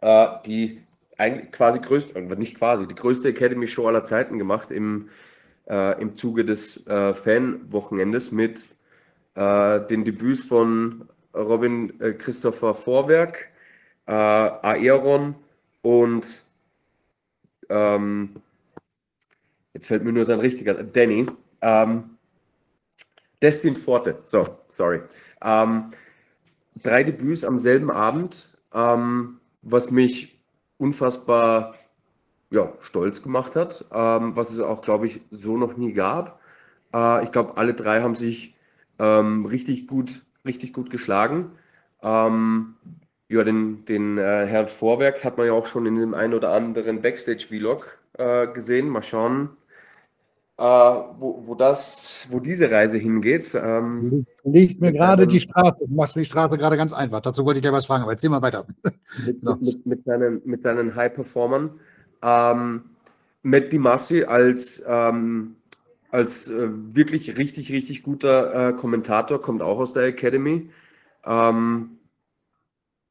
[0.00, 0.83] äh, die
[1.18, 5.08] eigentlich quasi größte, äh, nicht quasi, die größte Academy Show aller Zeiten gemacht im,
[5.68, 8.66] äh, im Zuge des äh, Fan-Wochenendes mit
[9.34, 13.48] äh, den Debüts von Robin äh, Christopher Vorwerk,
[14.06, 15.34] äh, Aeron
[15.82, 16.26] und
[17.68, 18.36] ähm,
[19.72, 21.26] jetzt fällt mir nur sein richtiger, Danny.
[21.60, 22.10] Ähm,
[23.42, 25.00] Destin Forte, so, sorry.
[25.42, 25.90] Ähm,
[26.82, 30.33] drei Debüts am selben Abend, ähm, was mich
[30.78, 31.74] unfassbar
[32.50, 36.40] ja, stolz gemacht hat, ähm, was es auch, glaube ich, so noch nie gab.
[36.94, 38.54] Äh, ich glaube, alle drei haben sich
[38.98, 41.52] ähm, richtig gut, richtig gut geschlagen.
[42.02, 42.76] Ähm,
[43.28, 46.52] ja, den, den äh, Herrn Vorwerk hat man ja auch schon in dem einen oder
[46.52, 48.88] anderen Backstage-Vlog äh, gesehen.
[48.88, 49.50] Mal schauen,
[50.56, 53.54] äh, wo, wo, das, wo diese Reise hingeht.
[53.54, 57.20] Ähm, du legst mir gerade die Straße, du machst mir die Straße gerade ganz einfach.
[57.20, 58.66] Dazu wollte ich dir was fragen, aber erzähl mal weiter.
[59.26, 61.70] Mit, mit, mit, seinen, mit seinen High-Performern.
[62.22, 62.82] Ähm,
[63.42, 65.56] Matt Dimassi als, ähm,
[66.10, 70.70] als äh, wirklich richtig, richtig guter äh, Kommentator, kommt auch aus der Academy.
[71.24, 71.98] Ähm,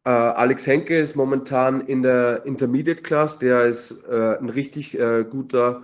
[0.06, 5.24] äh, Alex Henke ist momentan in der Intermediate Class, der ist äh, ein richtig äh,
[5.30, 5.84] guter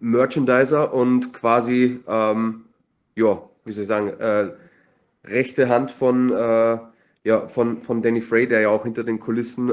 [0.00, 2.64] Merchandiser und quasi, ähm,
[3.14, 4.50] ja, wie soll ich sagen, äh,
[5.24, 6.30] rechte Hand von,
[7.24, 9.70] ja, von, von Danny Frey, der ja auch hinter den Kulissen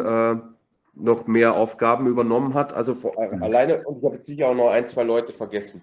[0.95, 2.73] noch mehr Aufgaben übernommen hat.
[2.73, 3.43] Also vor, äh, mhm.
[3.43, 5.81] alleine, und ich habe jetzt sicher auch noch ein, zwei Leute vergessen.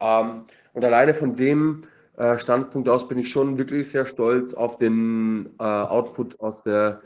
[0.00, 1.82] Ähm, und alleine von dem
[2.16, 7.00] äh, Standpunkt aus bin ich schon wirklich sehr stolz auf den äh, Output aus der,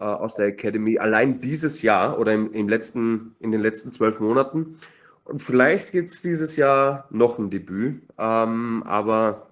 [0.00, 0.98] äh, aus der Academy.
[0.98, 4.78] Allein dieses Jahr oder im, im letzten, in den letzten zwölf Monaten.
[5.24, 8.02] Und vielleicht gibt es dieses Jahr noch ein Debüt.
[8.18, 9.48] Ähm, aber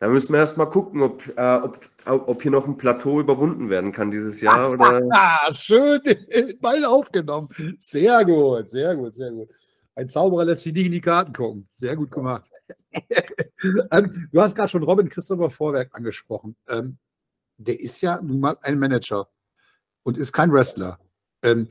[0.00, 3.68] da müssen wir erst mal gucken, ob, äh, ob, ob hier noch ein Plateau überwunden
[3.68, 4.70] werden kann dieses Jahr.
[4.72, 5.02] Oder?
[5.52, 6.00] Schön,
[6.60, 7.48] Ball aufgenommen.
[7.80, 9.48] Sehr gut, sehr gut, sehr gut.
[9.94, 11.68] Ein Zauberer lässt sich nicht in die Karten gucken.
[11.72, 12.50] Sehr gut gemacht.
[13.90, 16.54] Ähm, du hast gerade schon Robin Christopher Vorwerk angesprochen.
[16.68, 16.96] Ähm,
[17.56, 19.28] der ist ja nun mal ein Manager
[20.04, 21.00] und ist kein Wrestler.
[21.42, 21.66] Ähm,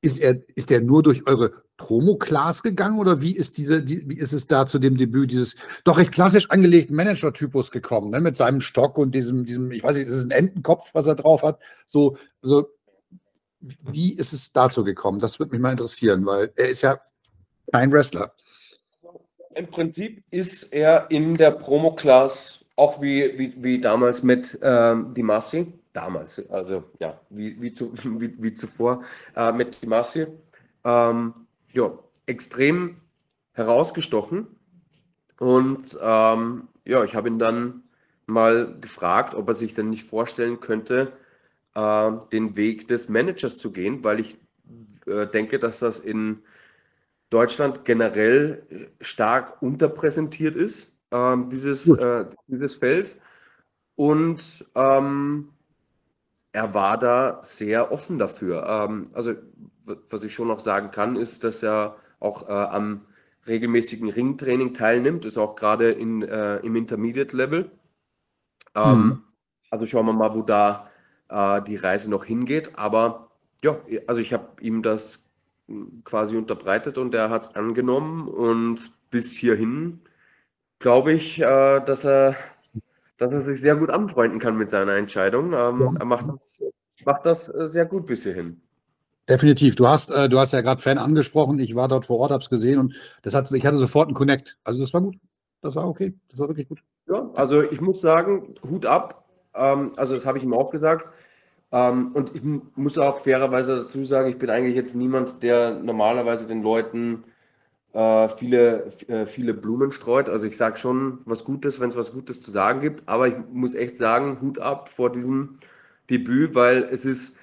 [0.00, 4.18] ist, er, ist der nur durch eure Promo-Class gegangen oder wie ist, diese, die, wie
[4.18, 8.20] ist es da zu dem Debüt dieses doch recht klassisch angelegten Manager-Typus gekommen, ne?
[8.20, 11.14] mit seinem Stock und diesem, diesem, ich weiß nicht, ist es ein Entenkopf, was er
[11.14, 11.60] drauf hat?
[11.86, 12.68] So, so,
[13.60, 15.20] wie ist es dazu gekommen?
[15.20, 17.00] Das würde mich mal interessieren, weil er ist ja
[17.72, 18.32] kein Wrestler.
[19.54, 25.72] Im Prinzip ist er in der Promo-Class auch wie, wie, wie damals mit ähm, Dimassi,
[25.92, 29.04] damals, also ja, wie, wie, zu, wie, wie zuvor
[29.36, 30.26] äh, mit Dimassi,
[30.84, 31.34] ähm,
[31.78, 32.96] ja, extrem
[33.52, 34.48] herausgestochen.
[35.38, 37.84] Und ähm, ja, ich habe ihn dann
[38.26, 41.12] mal gefragt, ob er sich denn nicht vorstellen könnte,
[41.74, 44.38] äh, den Weg des Managers zu gehen, weil ich
[45.06, 46.42] äh, denke, dass das in
[47.30, 51.92] Deutschland generell stark unterpräsentiert ist, äh, dieses,
[52.48, 53.14] dieses Feld.
[53.94, 55.50] Und ähm,
[56.52, 58.66] er war da sehr offen dafür.
[58.66, 59.34] Ähm, also
[60.10, 63.02] was ich schon noch sagen kann, ist, dass er auch äh, am
[63.46, 67.70] regelmäßigen Ringtraining teilnimmt, ist auch gerade in, äh, im Intermediate Level.
[68.74, 69.22] Ähm, mhm.
[69.70, 70.90] Also schauen wir mal, wo da
[71.28, 72.78] äh, die Reise noch hingeht.
[72.78, 73.30] Aber
[73.64, 75.28] ja, also ich habe ihm das
[76.04, 80.00] quasi unterbreitet und er hat es angenommen und bis hierhin
[80.78, 82.36] glaube ich, äh, dass er
[83.18, 85.52] dass er sich sehr gut anfreunden kann mit seiner Entscheidung.
[85.52, 85.92] Ähm, ja.
[85.98, 86.62] Er macht das,
[87.04, 88.62] macht das äh, sehr gut bis hierhin.
[89.28, 89.76] Definitiv.
[89.76, 91.58] Du hast, äh, du hast ja gerade Fan angesprochen.
[91.58, 94.14] Ich war dort vor Ort, habe es gesehen und das hat, ich hatte sofort einen
[94.14, 94.58] Connect.
[94.64, 95.16] Also das war gut.
[95.60, 96.14] Das war okay.
[96.30, 96.82] Das war wirklich gut.
[97.08, 99.24] Ja, also ich muss sagen, Hut ab.
[99.54, 101.08] Ähm, also das habe ich ihm auch gesagt.
[101.72, 102.42] Ähm, und ich
[102.76, 107.24] muss auch fairerweise dazu sagen, ich bin eigentlich jetzt niemand, der normalerweise den Leuten
[107.92, 110.30] äh, viele, äh, viele Blumen streut.
[110.30, 113.06] Also ich sage schon was Gutes, wenn es was Gutes zu sagen gibt.
[113.08, 115.58] Aber ich muss echt sagen, Hut ab vor diesem
[116.08, 117.38] Debüt, weil es ist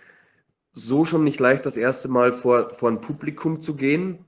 [0.75, 4.25] so schon nicht leicht, das erste Mal vor, vor ein Publikum zu gehen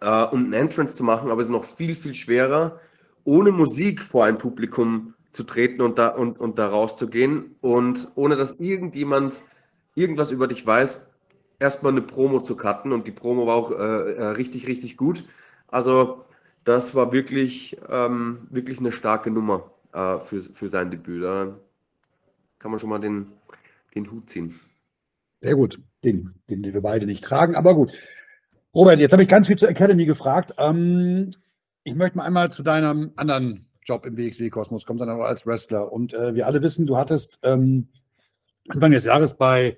[0.00, 2.78] äh, und ein Entrance zu machen, aber es ist noch viel, viel schwerer,
[3.24, 8.36] ohne Musik vor ein Publikum zu treten und da, und, und da rauszugehen und ohne
[8.36, 9.42] dass irgendjemand
[9.94, 11.14] irgendwas über dich weiß,
[11.58, 15.24] erstmal eine Promo zu cutten und die Promo war auch äh, äh, richtig, richtig gut.
[15.68, 16.24] Also
[16.64, 21.24] das war wirklich, ähm, wirklich eine starke Nummer äh, für, für sein Debüt.
[21.24, 21.56] Da
[22.58, 23.32] kann man schon mal den,
[23.94, 24.54] den Hut ziehen.
[25.44, 27.92] Sehr gut, den, den wir beide nicht tragen, aber gut.
[28.74, 30.54] Robert, jetzt habe ich ganz viel zur Academy gefragt.
[30.56, 31.28] Ähm,
[31.82, 35.92] ich möchte mal einmal zu deinem anderen Job im WXW-Kosmos kommen, dann auch als Wrestler.
[35.92, 37.88] Und äh, wir alle wissen, du hattest ähm,
[38.70, 39.76] Anfang des Jahres bei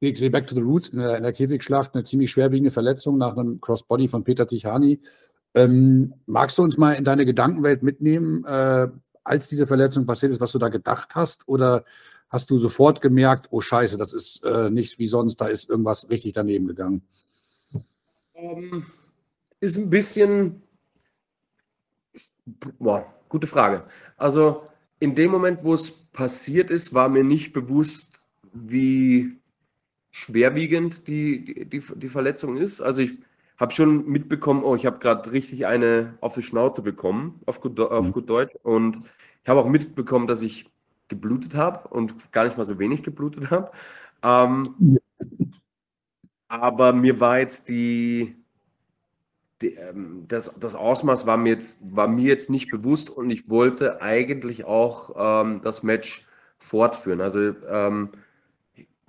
[0.00, 3.36] WXW Back to the Roots in der, in der Käfigschlacht eine ziemlich schwerwiegende Verletzung nach
[3.36, 5.00] einem Crossbody von Peter Tichani.
[5.54, 8.44] Ähm, magst du uns mal in deine Gedankenwelt mitnehmen?
[8.44, 8.88] Äh,
[9.22, 11.46] als diese Verletzung passiert ist, was du da gedacht hast?
[11.46, 11.84] Oder
[12.28, 16.08] hast du sofort gemerkt, oh Scheiße, das ist äh, nichts wie sonst, da ist irgendwas
[16.10, 17.02] richtig daneben gegangen?
[18.34, 18.84] Ähm,
[19.60, 20.62] ist ein bisschen,
[22.78, 23.84] boah, gute Frage.
[24.16, 24.62] Also
[25.00, 29.38] in dem Moment, wo es passiert ist, war mir nicht bewusst, wie
[30.10, 32.80] schwerwiegend die, die, die, die Verletzung ist.
[32.80, 33.18] Also ich
[33.58, 37.78] habe schon mitbekommen, oh, ich habe gerade richtig eine auf die Schnauze bekommen, auf gut,
[37.78, 38.12] auf mhm.
[38.12, 38.54] gut Deutsch.
[38.62, 39.02] Und
[39.42, 40.70] ich habe auch mitbekommen, dass ich
[41.08, 43.70] geblutet habe und gar nicht mal so wenig geblutet habe.
[44.22, 44.98] Ähm,
[46.48, 48.36] aber mir war jetzt die,
[49.60, 53.48] die ähm, das, das Ausmaß war mir, jetzt, war mir jetzt nicht bewusst und ich
[53.48, 56.26] wollte eigentlich auch ähm, das Match
[56.58, 57.20] fortführen.
[57.20, 58.10] Also ähm,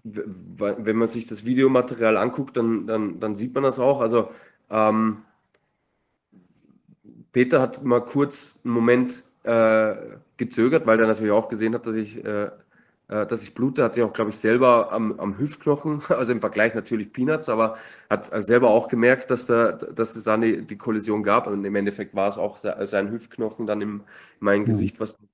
[0.03, 3.99] wenn man sich das Videomaterial anguckt, dann, dann, dann sieht man das auch.
[3.99, 4.29] Also
[4.69, 5.23] ähm,
[7.33, 9.95] Peter hat mal kurz einen Moment äh,
[10.37, 12.45] gezögert, weil er natürlich auch gesehen hat, dass ich, äh,
[13.07, 13.83] äh dass ich blute.
[13.83, 17.77] Hat sich auch, glaube ich, selber am, am Hüftknochen, also im Vergleich natürlich Peanuts, aber
[18.09, 21.47] hat selber auch gemerkt, dass, da, dass es dann die, die Kollision gab.
[21.47, 24.01] Und im Endeffekt war es auch sein Hüftknochen dann im,
[24.39, 24.67] in meinem mhm.
[24.67, 25.27] Gesicht, was das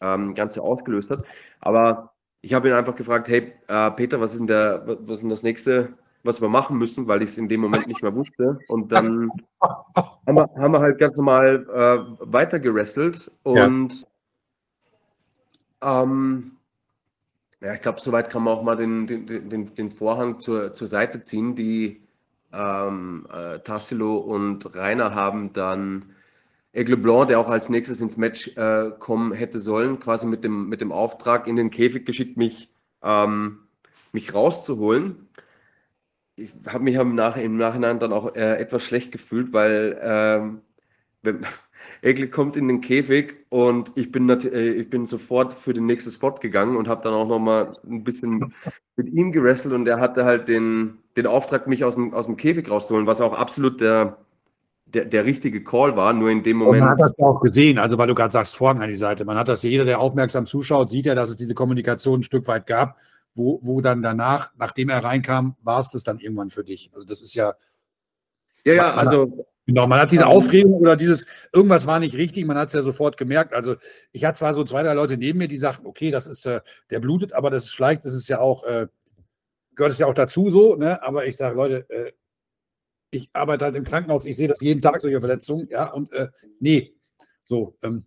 [0.00, 1.24] ähm, Ganze ausgelöst hat.
[1.60, 5.22] Aber ich habe ihn einfach gefragt, hey äh, Peter, was ist, denn der, was ist
[5.22, 8.14] denn das nächste, was wir machen müssen, weil ich es in dem Moment nicht mehr
[8.14, 8.58] wusste.
[8.68, 14.04] Und dann haben wir, haben wir halt ganz normal äh, weiter gerestelt und
[15.82, 16.52] ja, ähm,
[17.60, 20.88] ja ich glaube, soweit kann man auch mal den, den, den, den Vorhang zur, zur
[20.88, 21.54] Seite ziehen.
[21.54, 22.02] Die
[22.52, 26.06] ähm, äh, Tassilo und Rainer haben dann
[26.72, 30.68] Aigle Blanc, der auch als nächstes ins Match äh, kommen hätte sollen, quasi mit dem,
[30.68, 33.60] mit dem Auftrag in den Käfig geschickt, mich, ähm,
[34.12, 35.28] mich rauszuholen.
[36.36, 40.60] Ich habe mich im, Nach im, Nachhinein dann auch äh, etwas schlecht gefühlt, weil ähm,
[42.02, 46.10] Egle kommt in den Käfig und ich bin, äh, ich bin sofort für den nächsten
[46.10, 48.52] Spot gegangen und habe dann auch nochmal ein bisschen
[48.96, 52.36] mit ihm gewrestelt und er hatte halt den, den Auftrag, mich aus dem, aus dem
[52.36, 54.18] Käfig rauszuholen, was auch absolut der,
[54.86, 56.82] der, der richtige Call war, nur in dem Moment.
[56.82, 58.94] Und man hat das ja auch gesehen, also weil du gerade sagst, Vorhang an die
[58.94, 59.24] Seite.
[59.24, 62.46] Man hat das, jeder, der aufmerksam zuschaut, sieht ja, dass es diese Kommunikation ein Stück
[62.46, 62.96] weit gab,
[63.34, 66.90] wo, wo dann danach, nachdem er reinkam, war es das dann irgendwann für dich.
[66.94, 67.54] Also das ist ja.
[68.64, 69.46] Ja, ja, also.
[69.66, 72.82] Genau, man hat diese Aufregung oder dieses, irgendwas war nicht richtig, man hat es ja
[72.82, 73.54] sofort gemerkt.
[73.54, 73.76] Also
[74.12, 76.60] ich hatte zwar so zwei, drei Leute neben mir, die sagten, okay, das ist, äh,
[76.90, 78.88] der blutet, aber das ist vielleicht, das ist ja auch, äh,
[79.74, 81.02] gehört es ja auch dazu so, ne?
[81.02, 82.12] Aber ich sage, Leute, äh,
[83.10, 86.28] ich arbeite halt im Krankenhaus, ich sehe das jeden Tag, solche Verletzungen, ja, und äh,
[86.60, 86.94] nee,
[87.44, 88.04] so, ähm,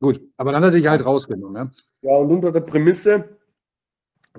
[0.00, 1.72] gut, aber dann hatte ich halt rausgenommen.
[2.02, 2.10] Ja.
[2.10, 3.37] ja, und unter der Prämisse,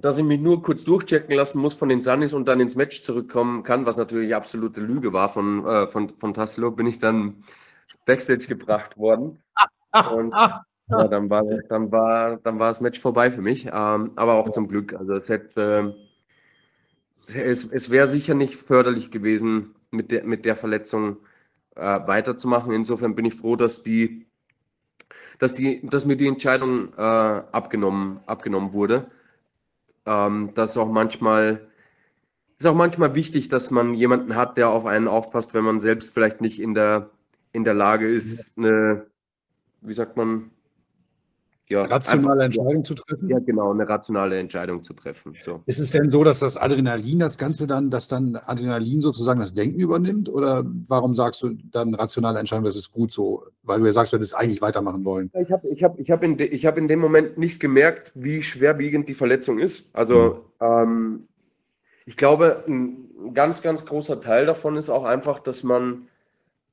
[0.01, 3.01] dass ich mich nur kurz durchchecken lassen muss von den Sunnis und dann ins Match
[3.01, 7.43] zurückkommen kann, was natürlich absolute Lüge war von, äh, von, von Tassilo, bin ich dann
[8.05, 9.41] Backstage gebracht worden.
[10.13, 14.33] Und ja, dann, war, dann, war, dann war das Match vorbei für mich, ähm, aber
[14.33, 14.93] auch zum Glück.
[14.93, 15.95] Also es hätte.
[15.95, 16.09] Äh,
[17.27, 21.17] es, es wäre sicher nicht förderlich gewesen, mit der, mit der Verletzung
[21.75, 22.73] äh, weiterzumachen.
[22.73, 24.27] Insofern bin ich froh, dass die,
[25.37, 29.11] dass die, dass mir die Entscheidung äh, abgenommen, abgenommen wurde.
[30.09, 31.69] Ähm, das ist auch manchmal,
[32.57, 36.11] ist auch manchmal wichtig, dass man jemanden hat, der auf einen aufpasst, wenn man selbst
[36.13, 37.11] vielleicht nicht in der,
[37.53, 39.05] in der Lage ist, eine,
[39.81, 40.49] wie sagt man,
[41.69, 43.29] ja, rationale einfach, Entscheidung zu treffen?
[43.29, 45.33] Ja, genau, eine rationale Entscheidung zu treffen.
[45.39, 45.61] So.
[45.67, 49.53] Ist es denn so, dass das Adrenalin das Ganze dann, dass dann Adrenalin sozusagen das
[49.53, 50.29] Denken übernimmt?
[50.29, 53.45] Oder warum sagst du dann rationale Entscheidung, das ist gut so?
[53.61, 55.31] Weil du ja sagst, du hättest eigentlich weitermachen wollen.
[55.39, 58.41] Ich habe ich hab, ich hab in, de, hab in dem Moment nicht gemerkt, wie
[58.41, 59.95] schwerwiegend die Verletzung ist.
[59.95, 60.65] Also, mhm.
[60.65, 61.27] ähm,
[62.07, 66.07] ich glaube, ein ganz, ganz großer Teil davon ist auch einfach, dass man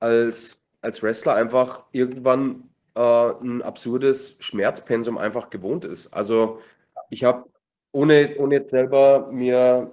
[0.00, 6.12] als, als Wrestler einfach irgendwann äh, ein absurdes Schmerzpensum einfach gewohnt ist.
[6.14, 6.60] Also
[7.10, 7.44] ich habe,
[7.92, 9.92] ohne, ohne jetzt selber mir,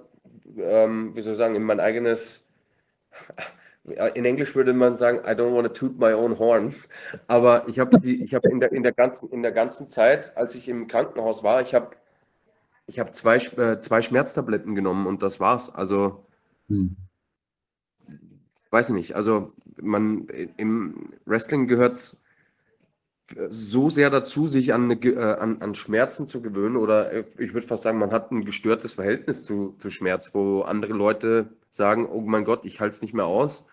[0.56, 2.46] ähm, wie soll ich sagen, in mein eigenes,
[3.84, 6.74] in Englisch würde man sagen, I don't want to toot my own horn.
[7.26, 10.36] Aber ich habe die, ich habe in der, in der ganzen, in der ganzen Zeit,
[10.36, 11.90] als ich im Krankenhaus war, ich habe
[12.86, 15.74] ich habe zwei, äh, zwei Schmerztabletten genommen und das war's.
[15.74, 16.26] Also,
[16.68, 16.96] hm.
[18.70, 19.16] weiß ich nicht.
[19.16, 20.26] Also, man
[20.56, 22.16] im Wrestling gehört
[23.48, 27.66] so sehr dazu, sich an, äh, an, an, Schmerzen zu gewöhnen oder äh, ich würde
[27.66, 32.20] fast sagen, man hat ein gestörtes Verhältnis zu, zu Schmerz, wo andere Leute sagen, oh
[32.20, 33.66] mein Gott, ich halte es nicht mehr aus.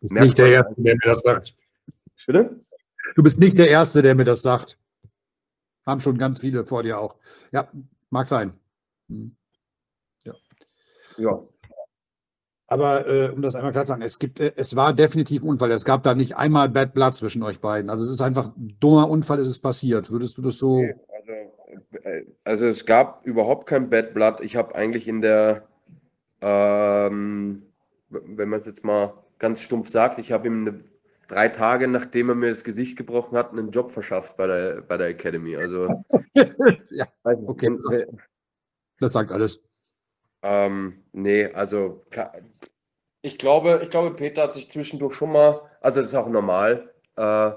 [0.00, 1.54] Du bist Merkt nicht der Erste, der mir das sagt.
[2.26, 2.60] Bitte?
[3.14, 4.78] Du bist nicht der Erste, der mir das sagt.
[5.86, 7.16] Haben schon ganz viele vor dir auch.
[7.50, 7.68] Ja,
[8.10, 8.52] mag sein.
[9.08, 9.34] Hm.
[10.24, 10.34] Ja.
[11.16, 11.40] ja.
[12.70, 15.48] Aber äh, um das einmal klar zu sagen, es gibt, äh, es war definitiv ein
[15.48, 15.70] Unfall.
[15.72, 17.88] Es gab da nicht einmal Bad Blood zwischen euch beiden.
[17.88, 20.10] Also es ist einfach ein dummer Unfall, ist es passiert.
[20.10, 20.76] Würdest du das so?
[20.76, 21.32] Also,
[22.02, 24.40] äh, also es gab überhaupt kein Bad Blood.
[24.40, 25.66] Ich habe eigentlich in der,
[26.42, 27.62] ähm,
[28.10, 30.84] wenn man es jetzt mal ganz stumpf sagt, ich habe ihm eine,
[31.26, 34.98] drei Tage, nachdem er mir das Gesicht gebrochen hat, einen Job verschafft bei der, bei
[34.98, 35.56] der Academy.
[35.56, 36.04] Also,
[36.90, 37.70] ja, weiß nicht, okay.
[37.88, 38.18] wenn-
[39.00, 39.67] das sagt alles.
[40.42, 42.04] Ähm, nee, also
[43.22, 46.94] ich glaube, ich glaube, Peter hat sich zwischendurch schon mal, also das ist auch normal,
[47.16, 47.50] äh,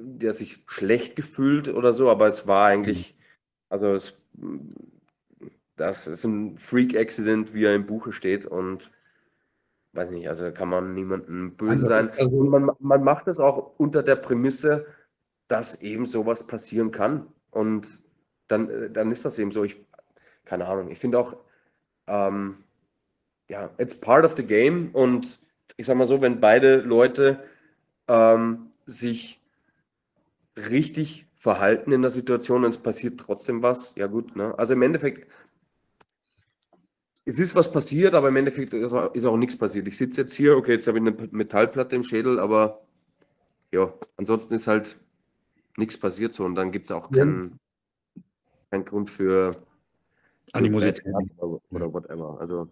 [0.00, 3.16] der hat sich schlecht gefühlt oder so, aber es war eigentlich,
[3.68, 4.20] also es,
[5.76, 8.90] das ist ein Freak-Accident, wie er im Buche steht und
[9.92, 12.10] weiß nicht, also kann man niemandem böse Also, sein.
[12.10, 14.86] also- Und man, man macht es auch unter der Prämisse,
[15.48, 17.86] dass eben sowas passieren kann und
[18.48, 19.64] dann, äh, dann ist das eben so.
[19.64, 19.84] Ich,
[20.44, 21.36] keine Ahnung, ich finde auch,
[22.08, 22.64] ähm,
[23.48, 25.38] ja, it's part of the game und
[25.76, 27.42] ich sag mal so, wenn beide Leute
[28.08, 29.40] ähm, sich
[30.56, 34.58] richtig verhalten in der Situation und es passiert trotzdem was, ja gut, ne?
[34.58, 35.30] Also im Endeffekt,
[37.24, 39.86] es ist was passiert, aber im Endeffekt ist auch, ist auch nichts passiert.
[39.86, 42.82] Ich sitze jetzt hier, okay, jetzt habe ich eine Metallplatte im Schädel, aber
[43.70, 44.98] ja, ansonsten ist halt
[45.76, 47.18] nichts passiert so und dann gibt es auch Ja.
[47.18, 47.58] keinen
[48.70, 49.52] keinen Grund für
[50.52, 51.04] Animosität.
[51.38, 52.38] Oder, whatever.
[52.40, 52.68] Also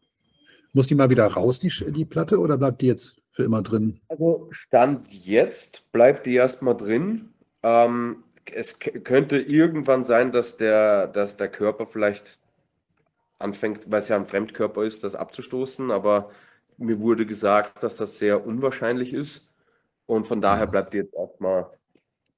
[0.72, 4.00] Muss die mal wieder raus, die, die Platte, oder bleibt die jetzt für immer drin?
[4.08, 7.30] Also Stand jetzt bleibt die erstmal drin.
[7.62, 12.38] Ähm, es könnte irgendwann sein, dass der, dass der Körper vielleicht
[13.38, 16.30] anfängt, weil es ja ein Fremdkörper ist, das abzustoßen, aber
[16.78, 19.54] mir wurde gesagt, dass das sehr unwahrscheinlich ist
[20.06, 21.70] und von daher bleibt die jetzt erstmal,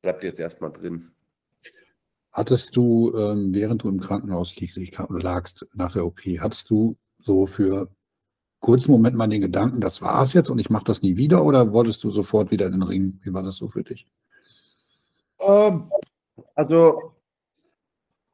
[0.02, 1.10] bleibt die jetzt erstmal drin.
[2.32, 6.96] Hattest du, ähm, während du im Krankenhaus liegst, oder lagst nach der OP, hattest du
[7.16, 7.88] so für
[8.60, 11.72] kurzen Moment mal den Gedanken, das war's jetzt und ich mache das nie wieder, oder
[11.72, 13.18] wolltest du sofort wieder in den Ring?
[13.22, 14.06] Wie war das so für dich?
[15.40, 15.90] Ähm,
[16.54, 17.12] also,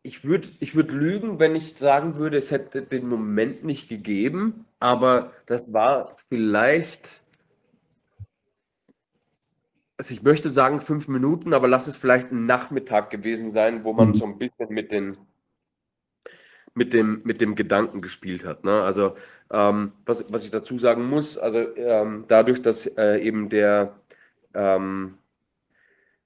[0.03, 4.67] ich würde ich würd lügen, wenn ich sagen würde, es hätte den Moment nicht gegeben,
[4.81, 7.24] aber das war vielleicht,
[9.99, 13.93] also ich möchte sagen fünf Minuten, aber lass es vielleicht ein Nachmittag gewesen sein, wo
[13.93, 14.15] man Mhm.
[14.15, 15.17] so ein bisschen mit den,
[16.75, 18.65] mit dem, mit dem Gedanken gespielt hat.
[18.65, 18.83] Ne?
[18.83, 19.15] Also,
[19.53, 23.95] ähm, was, was ich dazu sagen muss, also ähm, dadurch, dass äh, eben der,
[24.55, 25.19] ähm,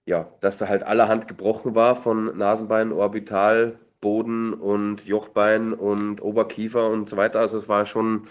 [0.07, 6.89] ja, dass da halt allerhand gebrochen war von Nasenbein, Orbital, Boden und Jochbein und Oberkiefer
[6.89, 7.41] und so weiter.
[7.41, 8.27] Also es war schon,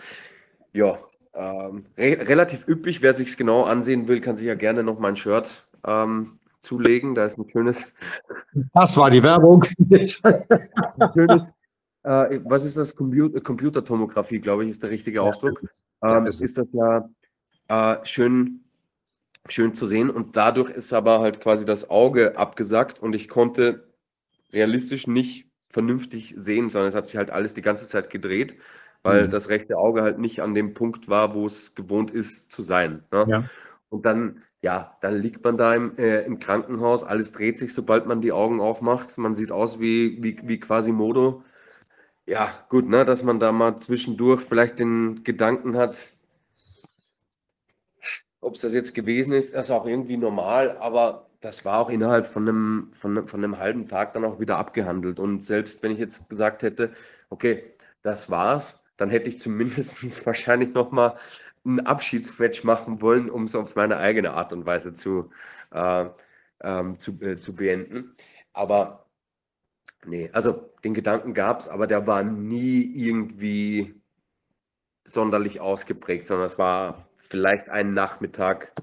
[0.73, 0.97] ja,
[1.37, 3.01] ähm, re relativ üppig.
[3.01, 7.15] Wer sich es genau ansehen will, kann sich ja gerne noch mein Shirt ähm, zulegen.
[7.15, 7.93] Da ist ein schönes,
[8.73, 9.63] Das war die Werbung.
[9.91, 10.07] ein
[11.13, 11.53] schönes
[12.07, 12.95] äh, was ist das?
[12.95, 15.61] Compu Computertomographie, glaube ich, ist der richtige Ausdruck.
[16.01, 17.09] Ähm, ist ist das ja
[17.67, 18.63] äh, schön,
[19.49, 20.09] schön zu sehen.
[20.09, 23.91] Und dadurch ist aber halt quasi das Auge abgesackt und ich konnte
[24.53, 28.57] realistisch nicht vernünftig sehen, sondern es hat sich halt alles die ganze Zeit gedreht,
[29.07, 29.31] weil Mhm.
[29.31, 33.03] das rechte Auge halt nicht an dem Punkt war, wo es gewohnt ist zu sein.
[33.11, 33.29] Ne?
[33.29, 33.43] Ja.
[33.89, 38.05] Und dann, ja, dann liegt man da im, äh, im Krankenhaus, alles dreht sich, sobald
[38.07, 39.17] man die Augen aufmacht.
[39.17, 41.43] Man sieht aus wie, wie, wie Quasimodo.
[42.27, 45.97] Ja, gut, ne, dass man da mal zwischendurch vielleicht den Gedanken hat,
[48.41, 52.27] ob es das jetzt gewesen ist, ist auch irgendwie normal, aber das war auch innerhalb
[52.27, 55.19] von einem, von, einem- von einem halben Tag dann auch wieder abgehandelt.
[55.19, 56.91] Und selbst wenn ich jetzt gesagt hätte,
[57.29, 57.63] okay,
[58.03, 61.17] das war's, dann hätte ich zumindest wahrscheinlich nochmal
[61.65, 65.29] einen Abschiedsmatch machen wollen, um es auf meine eigene Art und Weise zu,
[65.71, 66.05] äh,
[66.61, 68.15] ähm, zu, äh, zu beenden.
[68.53, 69.05] Aber
[70.05, 73.95] nee, also den Gedanken gab es, aber der war nie irgendwie
[75.05, 78.73] sonderlich ausgeprägt, sondern es war vielleicht ein Nachmittag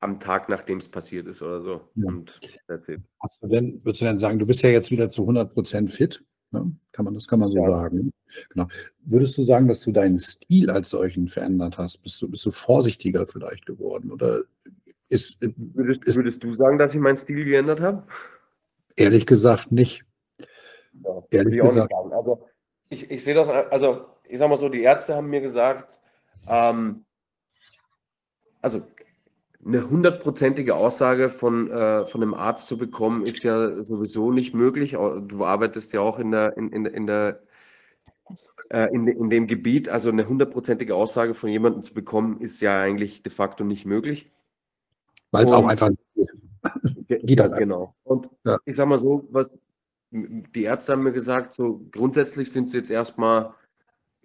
[0.00, 1.88] am Tag, nachdem es passiert ist oder so.
[1.94, 2.06] Ja.
[2.06, 2.38] Und
[2.68, 3.00] that's it.
[3.20, 5.90] Hast du denn, würdest du denn sagen, du bist ja jetzt wieder zu 100 Prozent
[5.90, 6.24] fit?
[6.52, 6.72] Ne?
[6.92, 7.66] Kann man, das kann man so Ja.
[7.68, 8.12] sagen.
[8.50, 8.68] Genau.
[9.04, 11.98] Würdest du sagen, dass du deinen Stil als solchen verändert hast?
[11.98, 14.10] Bist du, bist du vorsichtiger vielleicht geworden?
[14.12, 14.42] Oder
[15.08, 18.04] ist, Würdest, Ist- würdest du sagen, dass ich meinen Stil geändert habe?
[18.96, 20.04] ehrlich gesagt nicht.
[21.04, 21.90] Ja, Ehrlich würde ich auch nicht gesagt.
[21.92, 22.12] sagen.
[22.14, 22.48] Also
[22.88, 26.00] ich, ich sehe das, also ich sag mal so, die Ärzte haben mir gesagt,
[26.48, 27.04] ähm,
[28.62, 28.80] also
[29.66, 34.92] eine hundertprozentige Aussage von, äh, von einem Arzt zu bekommen, ist ja sowieso nicht möglich.
[34.92, 37.42] Du arbeitest ja auch in der, in, in, in der
[38.70, 42.80] äh, in, in dem Gebiet, also eine hundertprozentige Aussage von jemandem zu bekommen, ist ja
[42.80, 44.30] eigentlich de facto nicht möglich.
[45.30, 45.90] Weil es auch einfach
[47.08, 47.94] Ge- Geht halt Genau.
[48.04, 48.58] Und Ja.
[48.64, 49.58] ich sag mal so, was
[50.10, 53.54] die Ärzte haben mir gesagt, so grundsätzlich sind sie jetzt erstmal,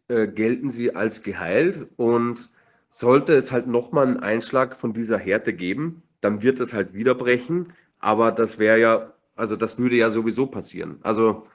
[0.08, 2.52] äh, gelten sie als geheilt und
[2.92, 7.16] sollte es halt nochmal einen Einschlag von dieser Härte geben, dann wird es halt wieder
[7.16, 7.74] brechen.
[8.00, 11.00] Aber das wäre ja, also das würde ja sowieso passieren.
[11.02, 11.48] Also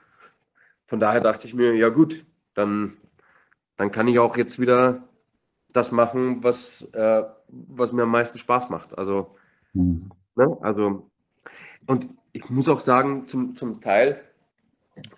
[0.87, 2.97] von daher dachte ich mir, ja gut, dann,
[3.77, 5.07] dann kann ich auch jetzt wieder
[5.71, 8.97] das machen, was, äh, was mir am meisten Spaß macht.
[8.97, 9.35] Also,
[9.73, 10.09] mhm.
[10.35, 10.57] ne?
[10.61, 11.09] also,
[11.85, 14.21] und ich muss auch sagen, zum, zum Teil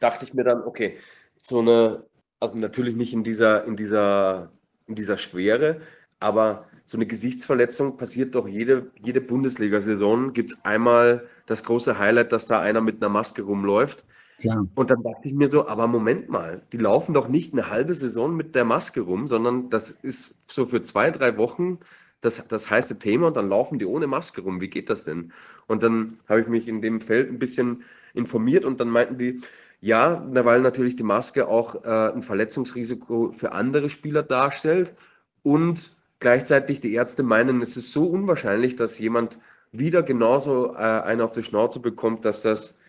[0.01, 0.97] dachte ich mir dann, okay,
[1.37, 2.03] so eine,
[2.41, 4.51] also natürlich nicht in dieser, in dieser,
[4.87, 5.81] in dieser Schwere,
[6.19, 10.33] aber so eine Gesichtsverletzung passiert doch jede, jede Bundesliga-Saison.
[10.33, 14.05] Gibt es einmal das große Highlight, dass da einer mit einer Maske rumläuft.
[14.39, 14.65] Ja.
[14.73, 17.93] Und dann dachte ich mir so, aber Moment mal, die laufen doch nicht eine halbe
[17.93, 21.79] Saison mit der Maske rum, sondern das ist so für zwei, drei Wochen
[22.21, 24.61] das, das heiße Thema und dann laufen die ohne Maske rum.
[24.61, 25.31] Wie geht das denn?
[25.67, 29.41] Und dann habe ich mich in dem Feld ein bisschen informiert und dann meinten die,
[29.81, 34.95] ja, weil natürlich die Maske auch äh, ein Verletzungsrisiko für andere Spieler darstellt
[35.43, 39.39] und gleichzeitig die Ärzte meinen, es ist so unwahrscheinlich, dass jemand
[39.71, 42.79] wieder genauso äh, einen auf die Schnauze bekommt, dass das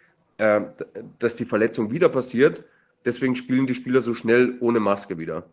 [0.40, 0.62] äh,
[1.18, 2.64] dass die Verletzung wieder passiert.
[3.04, 5.50] Deswegen spielen die Spieler so schnell ohne Maske wieder.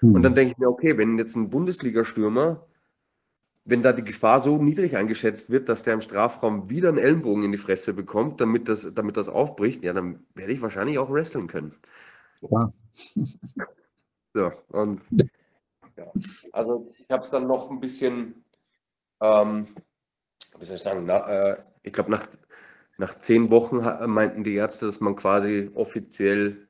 [0.00, 0.14] Hm.
[0.14, 2.66] Und dann denke ich mir, okay, wenn jetzt ein Bundesliga-Stürmer,
[3.64, 7.42] wenn da die Gefahr so niedrig eingeschätzt wird, dass der im Strafraum wieder einen Ellenbogen
[7.42, 11.10] in die Fresse bekommt, damit das, damit das aufbricht, ja, dann werde ich wahrscheinlich auch
[11.10, 11.74] wresteln können.
[12.42, 12.70] Ja.
[14.34, 15.00] So, und
[15.98, 16.12] ja,
[16.52, 18.44] also ich habe es dann noch ein bisschen,
[19.20, 19.66] ähm,
[20.58, 22.26] wie soll ich sagen, na, äh, ich glaube, nach,
[22.98, 23.78] nach zehn Wochen
[24.10, 26.68] meinten die Ärzte, dass man quasi offiziell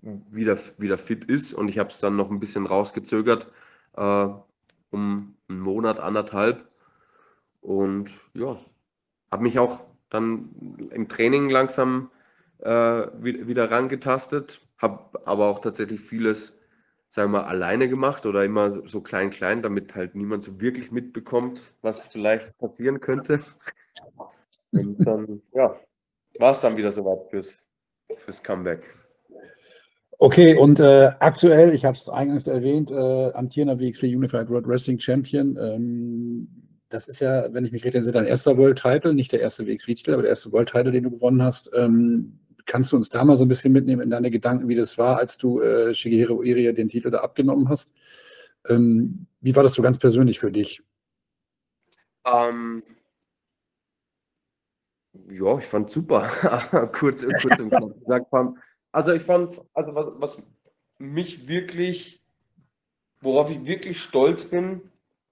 [0.00, 1.54] wieder, wieder fit ist.
[1.54, 3.50] Und ich habe es dann noch ein bisschen rausgezögert,
[3.96, 4.26] äh,
[4.90, 6.68] um einen Monat, anderthalb.
[7.60, 8.58] Und ja,
[9.30, 12.10] habe mich auch dann im Training langsam
[12.58, 12.72] äh,
[13.18, 16.58] wieder rangetastet, habe aber auch tatsächlich vieles,
[17.12, 20.90] sagen wir mal, alleine gemacht oder immer so klein, klein, damit halt niemand so wirklich
[20.92, 23.38] mitbekommt, was vielleicht passieren könnte.
[24.72, 25.78] Und dann, ja,
[26.38, 27.62] war es dann wieder soweit fürs,
[28.16, 28.88] fürs Comeback.
[30.16, 34.98] Okay, und äh, aktuell, ich habe es eingangs erwähnt, äh, amtierender WXW Unified World Wrestling
[34.98, 35.58] Champion.
[35.60, 36.48] Ähm,
[36.88, 39.66] das ist ja, wenn ich mich richtig erinnere, dein erster World Title, nicht der erste
[39.66, 41.70] WXW-Titel, aber der erste World Title, den du gewonnen hast.
[41.74, 44.98] Ähm, kannst du uns da mal so ein bisschen mitnehmen in deine Gedanken, wie das
[44.98, 47.92] war, als du äh, Shigehiro Irie den Titel da abgenommen hast?
[48.68, 50.82] Ähm, wie war das so ganz persönlich für dich?
[52.24, 52.82] Ähm,
[55.30, 56.28] ja, ich fand super.
[56.92, 57.94] kurz, kurz im Kopf.
[58.92, 60.52] Also ich fand also was, was
[60.98, 62.22] mich wirklich,
[63.20, 64.82] worauf ich wirklich stolz bin,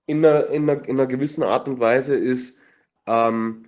[0.06, 2.58] in einer, in einer, in einer gewissen Art und Weise ist,
[3.06, 3.66] ähm,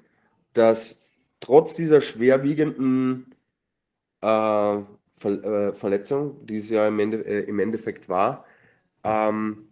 [0.54, 1.08] dass
[1.40, 3.31] trotz dieser schwerwiegenden
[4.22, 4.86] Ver
[5.44, 8.44] äh, Verletzung, die es ja im, Ende, äh, im Endeffekt war,
[9.04, 9.68] ähm,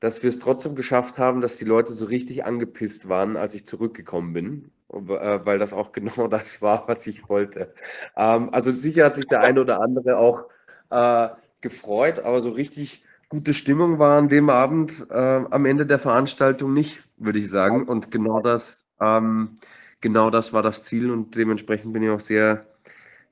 [0.00, 3.66] dass wir es trotzdem geschafft haben, dass die Leute so richtig angepisst waren, als ich
[3.66, 4.72] zurückgekommen bin.
[4.92, 7.74] Äh, weil das auch genau das war, was ich wollte.
[8.16, 10.48] Ähm, also sicher hat sich der eine oder andere auch
[10.90, 11.28] äh,
[11.60, 16.74] gefreut, aber so richtig gute Stimmung war an dem Abend äh, am Ende der Veranstaltung
[16.74, 17.88] nicht, würde ich sagen.
[17.88, 19.58] Und genau das, ähm,
[20.00, 22.66] genau das war das Ziel und dementsprechend bin ich auch sehr,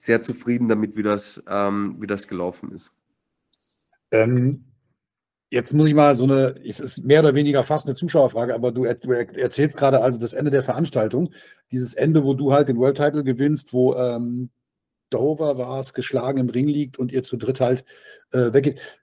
[0.01, 2.91] sehr zufrieden damit, wie das, ähm, wie das gelaufen ist.
[4.11, 4.65] Ähm,
[5.53, 8.71] Jetzt muss ich mal so eine, es ist mehr oder weniger fast eine Zuschauerfrage, aber
[8.71, 11.33] du, du erzählst gerade also das Ende der Veranstaltung,
[11.73, 14.51] dieses Ende, wo du halt den World Title gewinnst, wo ähm,
[15.11, 17.85] Dover war es, geschlagen im Ring liegt und ihr zu dritt halt
[18.31, 19.00] äh, weggeht.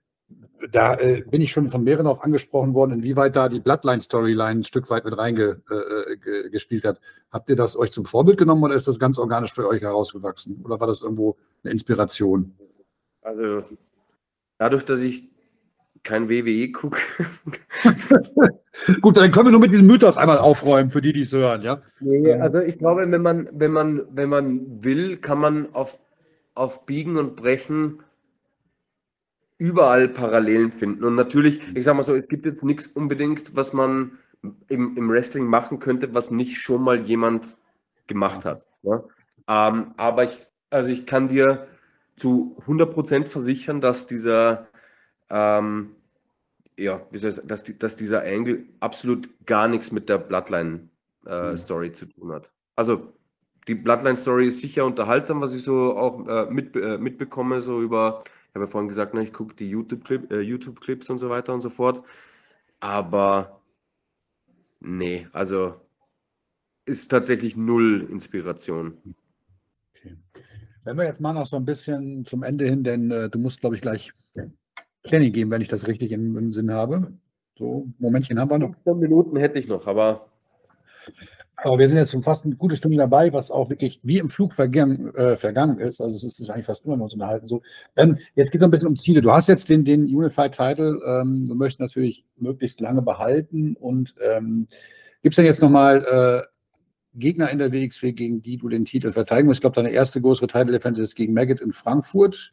[0.71, 4.63] Da äh, bin ich schon von mehreren auf angesprochen worden, inwieweit da die Bloodline-Storyline ein
[4.63, 6.99] Stück weit mit reingespielt äh, hat.
[7.31, 10.61] Habt ihr das euch zum Vorbild genommen oder ist das ganz organisch für euch herausgewachsen?
[10.63, 12.53] Oder war das irgendwo eine Inspiration?
[13.21, 13.63] Also
[14.57, 15.29] dadurch, dass ich
[16.03, 16.99] kein WWE gucke.
[19.01, 21.61] Gut, dann können wir nur mit diesem Mythos einmal aufräumen, für die, die es hören,
[21.63, 21.81] ja?
[21.99, 25.99] Nee, also ich glaube, wenn man, wenn man, wenn man will, kann man auf,
[26.55, 27.99] auf Biegen und Brechen
[29.57, 31.03] überall Parallelen finden.
[31.03, 34.17] Und natürlich, ich sag mal so, es gibt jetzt nichts unbedingt, was man
[34.67, 37.57] im, im Wrestling machen könnte, was nicht schon mal jemand
[38.07, 38.65] gemacht hat.
[38.83, 39.03] Ja?
[39.47, 41.67] Ähm, aber ich, also ich kann dir
[42.15, 44.67] zu 100% versichern, dass dieser
[45.29, 45.95] ähm,
[46.77, 50.19] ja, wie soll ich sagen, dass, die, dass dieser Angle absolut gar nichts mit der
[50.19, 51.93] Bloodline-Story äh, mhm.
[51.93, 52.51] zu tun hat.
[52.75, 53.13] Also
[53.67, 58.23] die Bloodline-Story ist sicher unterhaltsam, was ich so auch äh, mit, äh, mitbekomme, so über,
[58.57, 60.79] habe ja vorhin gesagt, ne, ich gucke die YouTube-Clips äh, YouTube
[61.09, 62.03] und so weiter und so fort.
[62.79, 63.61] Aber
[64.79, 65.75] nee, also
[66.85, 68.97] ist tatsächlich null Inspiration.
[69.95, 70.17] Okay.
[70.83, 73.59] Wenn wir jetzt mal noch so ein bisschen zum Ende hin, denn äh, du musst,
[73.59, 74.13] glaube ich, gleich
[75.03, 77.11] Training geben, wenn ich das richtig im, im Sinn habe.
[77.57, 78.73] So, Momentchen haben wir noch.
[78.83, 80.29] 15 Minuten hätte ich noch, aber
[81.59, 84.29] Aber wir sind jetzt schon fast eine gute Stunde dabei, was auch wirklich wie im
[84.29, 85.99] Flug vergangen, äh, vergangen ist.
[85.99, 87.47] Also es ist eigentlich fast nur uns unterhalten.
[87.47, 87.63] So,
[87.95, 89.23] ähm, jetzt geht es ein bisschen um Ziele.
[89.23, 93.75] Du hast jetzt den, den Unified Title, ähm, du möchtest natürlich möglichst lange behalten.
[93.75, 94.67] Und ähm,
[95.23, 99.11] gibt es denn jetzt nochmal äh, Gegner in der WXW, gegen die du den Titel
[99.11, 99.57] verteidigen musst?
[99.57, 102.51] Ich glaube, deine erste größere Title Defense ist gegen Maggot in Frankfurt.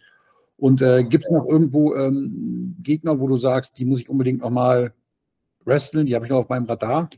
[0.57, 4.40] Und äh, gibt es noch irgendwo ähm, Gegner, wo du sagst, die muss ich unbedingt
[4.40, 4.94] nochmal
[5.66, 7.11] wresteln, die habe ich noch auf meinem Radar?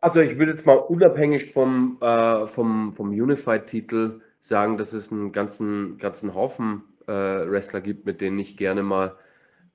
[0.00, 5.32] Also ich würde jetzt mal unabhängig vom, äh, vom, vom Unified-Titel sagen, dass es einen
[5.32, 9.16] ganzen, ganzen Haufen äh, Wrestler gibt, mit denen ich gerne mal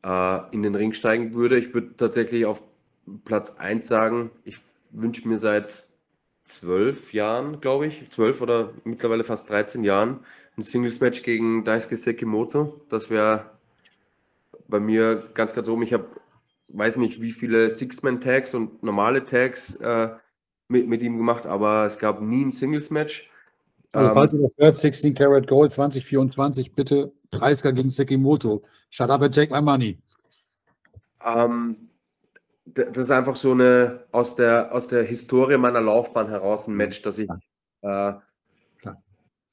[0.03, 1.57] äh, in den Ring steigen würde.
[1.57, 2.63] Ich würde tatsächlich auf
[3.25, 4.59] Platz 1 sagen, ich
[4.91, 5.87] wünsche mir seit
[6.45, 10.19] zwölf Jahren, glaube ich, zwölf oder mittlerweile fast 13 Jahren,
[10.57, 12.81] ein Singles-Match gegen Daisuke Sekimoto.
[12.89, 13.51] Das wäre
[14.67, 15.83] bei mir ganz, ganz oben.
[15.83, 16.05] Ich habe
[16.73, 20.09] weiß nicht, wie viele Six-Man-Tags und normale Tags äh,
[20.67, 23.29] mit, mit ihm gemacht, aber es gab nie ein Singles-Match.
[23.91, 28.63] Also, Ähm, falls ihr das hört, 16 Karat Gold 2024, bitte 30er gegen Sekimoto.
[28.89, 29.99] Shut up and take my money.
[31.23, 31.89] Ähm,
[32.65, 37.01] das ist einfach so eine aus der, aus der Historie meiner Laufbahn heraus ein Match,
[37.01, 37.29] das ich
[37.81, 38.13] äh,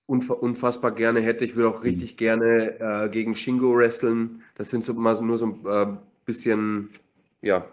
[0.06, 1.44] unfa unfassbar gerne hätte.
[1.44, 4.42] Ich würde auch richtig gerne äh, gegen Shingo wresteln.
[4.56, 6.90] Das sind so mal nur so ein äh, bisschen,
[7.42, 7.66] ja,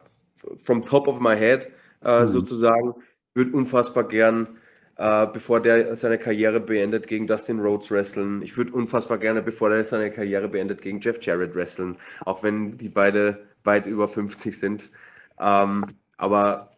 [0.63, 1.71] from top of my head
[2.03, 2.27] äh, Mhm.
[2.27, 2.95] sozusagen.
[3.33, 4.57] Würde unfassbar gern,
[4.97, 8.41] äh, bevor der seine Karriere beendet, gegen Dustin Rhodes wresteln.
[8.41, 11.97] Ich würde unfassbar gerne, bevor der seine Karriere beendet, gegen Jeff Jarrett wresteln.
[12.25, 14.91] Auch wenn die beide weit über 50 sind.
[15.39, 15.85] Ähm,
[16.17, 16.71] aber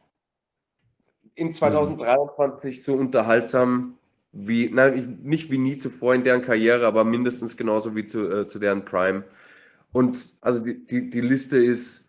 [1.35, 3.97] in 2023 so unterhaltsam
[4.31, 8.29] wie, nein, ich- nicht wie nie zuvor in deren Karriere, aber mindestens genauso wie zu,
[8.29, 9.23] äh, zu deren Prime.
[9.91, 12.08] Und also die, die, die Liste ist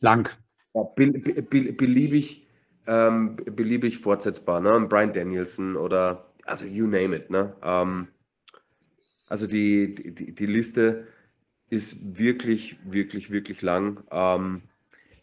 [0.00, 0.28] Lang.
[0.74, 2.46] ja, be, be, be, beliebig,
[2.86, 4.60] ähm, beliebig fortsetzbar.
[4.60, 4.86] Ne?
[4.88, 7.30] Brian Danielson oder, also you name it.
[7.30, 7.54] Ne?
[7.62, 8.08] Ähm,
[9.28, 11.06] also die, die, die- die Liste
[11.70, 14.02] ist wirklich, wirklich, wirklich lang.
[14.10, 14.62] Ähm,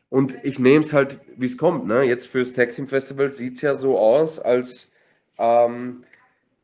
[0.09, 1.87] und ich nehme es halt, wie es kommt.
[1.87, 2.03] Ne?
[2.03, 4.93] Jetzt fürs Tag Team Festival sieht es ja so aus, als
[5.39, 6.05] ähm,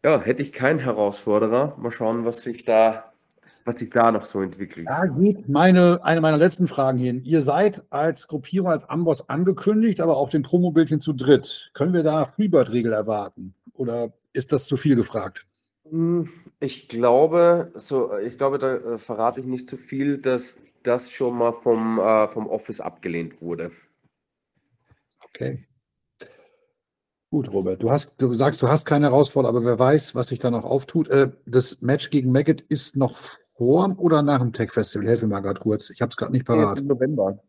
[0.03, 1.77] ja, hätte ich keinen Herausforderer.
[1.79, 3.12] Mal schauen, was sich da,
[3.65, 4.87] was sich da noch so entwickelt.
[4.87, 7.21] Da geht meine, eine meiner letzten Fragen hin.
[7.23, 11.71] Ihr seid als Gruppierung, als Amboss angekündigt, aber auf dem Promobildchen zu dritt.
[11.73, 13.53] Können wir da Freebird-Regel erwarten?
[13.73, 15.45] Oder ist das zu viel gefragt?
[15.89, 21.11] Hm, Ich glaube, so, ich glaube, da äh, verrate ich nicht zu viel, dass das
[21.11, 23.71] schon mal vom, äh, vom Office abgelehnt wurde.
[25.21, 25.65] Okay.
[27.29, 27.81] Gut, Robert.
[27.81, 30.65] Du hast, du sagst, du hast keine Herausforderung, aber wer weiß, was sich da noch
[30.65, 31.07] auftut.
[31.07, 33.19] Äh, das Match gegen Maggot ist noch
[33.55, 35.07] vor oder nach dem Tech Festival?
[35.07, 35.89] Helf mir mal gerade kurz.
[35.89, 36.79] Ich habe es gerade nicht parat.
[36.79, 37.39] Im November.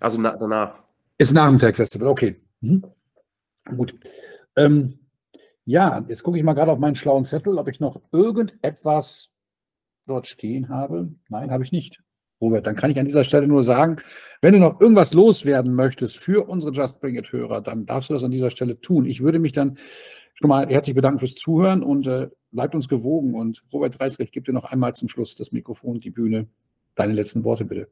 [0.00, 0.82] Also na, danach.
[1.18, 2.36] Ist nach dem Tech Festival, okay.
[2.60, 2.84] Mhm.
[3.76, 3.94] Gut.
[4.56, 4.98] Ähm,
[5.64, 9.34] ja, jetzt gucke ich mal gerade auf meinen schlauen Zettel, ob ich noch irgendetwas
[10.06, 11.14] dort stehen habe.
[11.28, 12.02] Nein, habe ich nicht.
[12.40, 13.96] Robert, dann kann ich an dieser Stelle nur sagen,
[14.42, 18.14] wenn du noch irgendwas loswerden möchtest für unsere Just Bring It Hörer, dann darfst du
[18.14, 19.06] das an dieser Stelle tun.
[19.06, 19.78] Ich würde mich dann
[20.34, 23.34] schon mal herzlich bedanken fürs Zuhören und äh, bleibt uns gewogen.
[23.34, 26.48] Und Robert Dreisrecht, gib dir noch einmal zum Schluss das Mikrofon, die Bühne.
[26.96, 27.88] Deine letzten Worte bitte.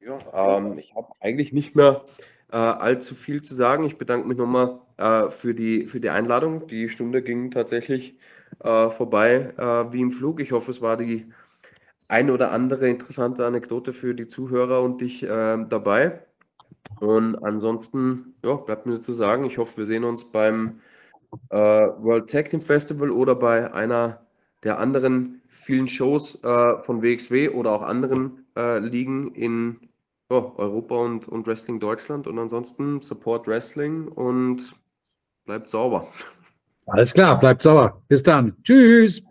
[0.00, 0.18] Ja,
[0.58, 2.04] ähm, ich habe eigentlich nicht mehr
[2.52, 3.84] äh, allzu viel zu sagen.
[3.84, 6.66] Ich bedanke mich nochmal äh, für die, für die Einladung.
[6.66, 8.16] Die Stunde ging tatsächlich
[8.62, 10.40] äh, vorbei äh, wie im Flug.
[10.40, 11.32] Ich hoffe, es war die
[12.08, 16.20] eine oder andere interessante Anekdote für die Zuhörer und dich äh, dabei.
[16.98, 20.80] Und ansonsten, ja, bleibt mir zu sagen, ich hoffe, wir sehen uns beim
[21.50, 24.26] äh, World Tag Team Festival oder bei einer
[24.62, 29.88] der anderen vielen Shows äh, von WXW oder auch anderen äh, Ligen in
[30.30, 32.26] ja, Europa und, und Wrestling Deutschland.
[32.26, 34.74] Und ansonsten Support Wrestling und
[35.44, 36.06] bleibt sauber.
[36.86, 38.02] Alles klar, bleibt sauer.
[38.08, 38.56] Bis dann.
[38.62, 39.22] Tschüss.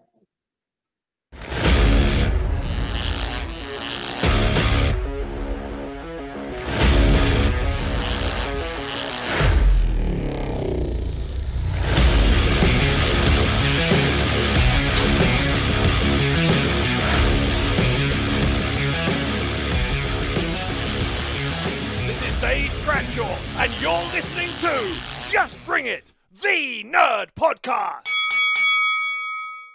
[27.39, 28.18] Podcast.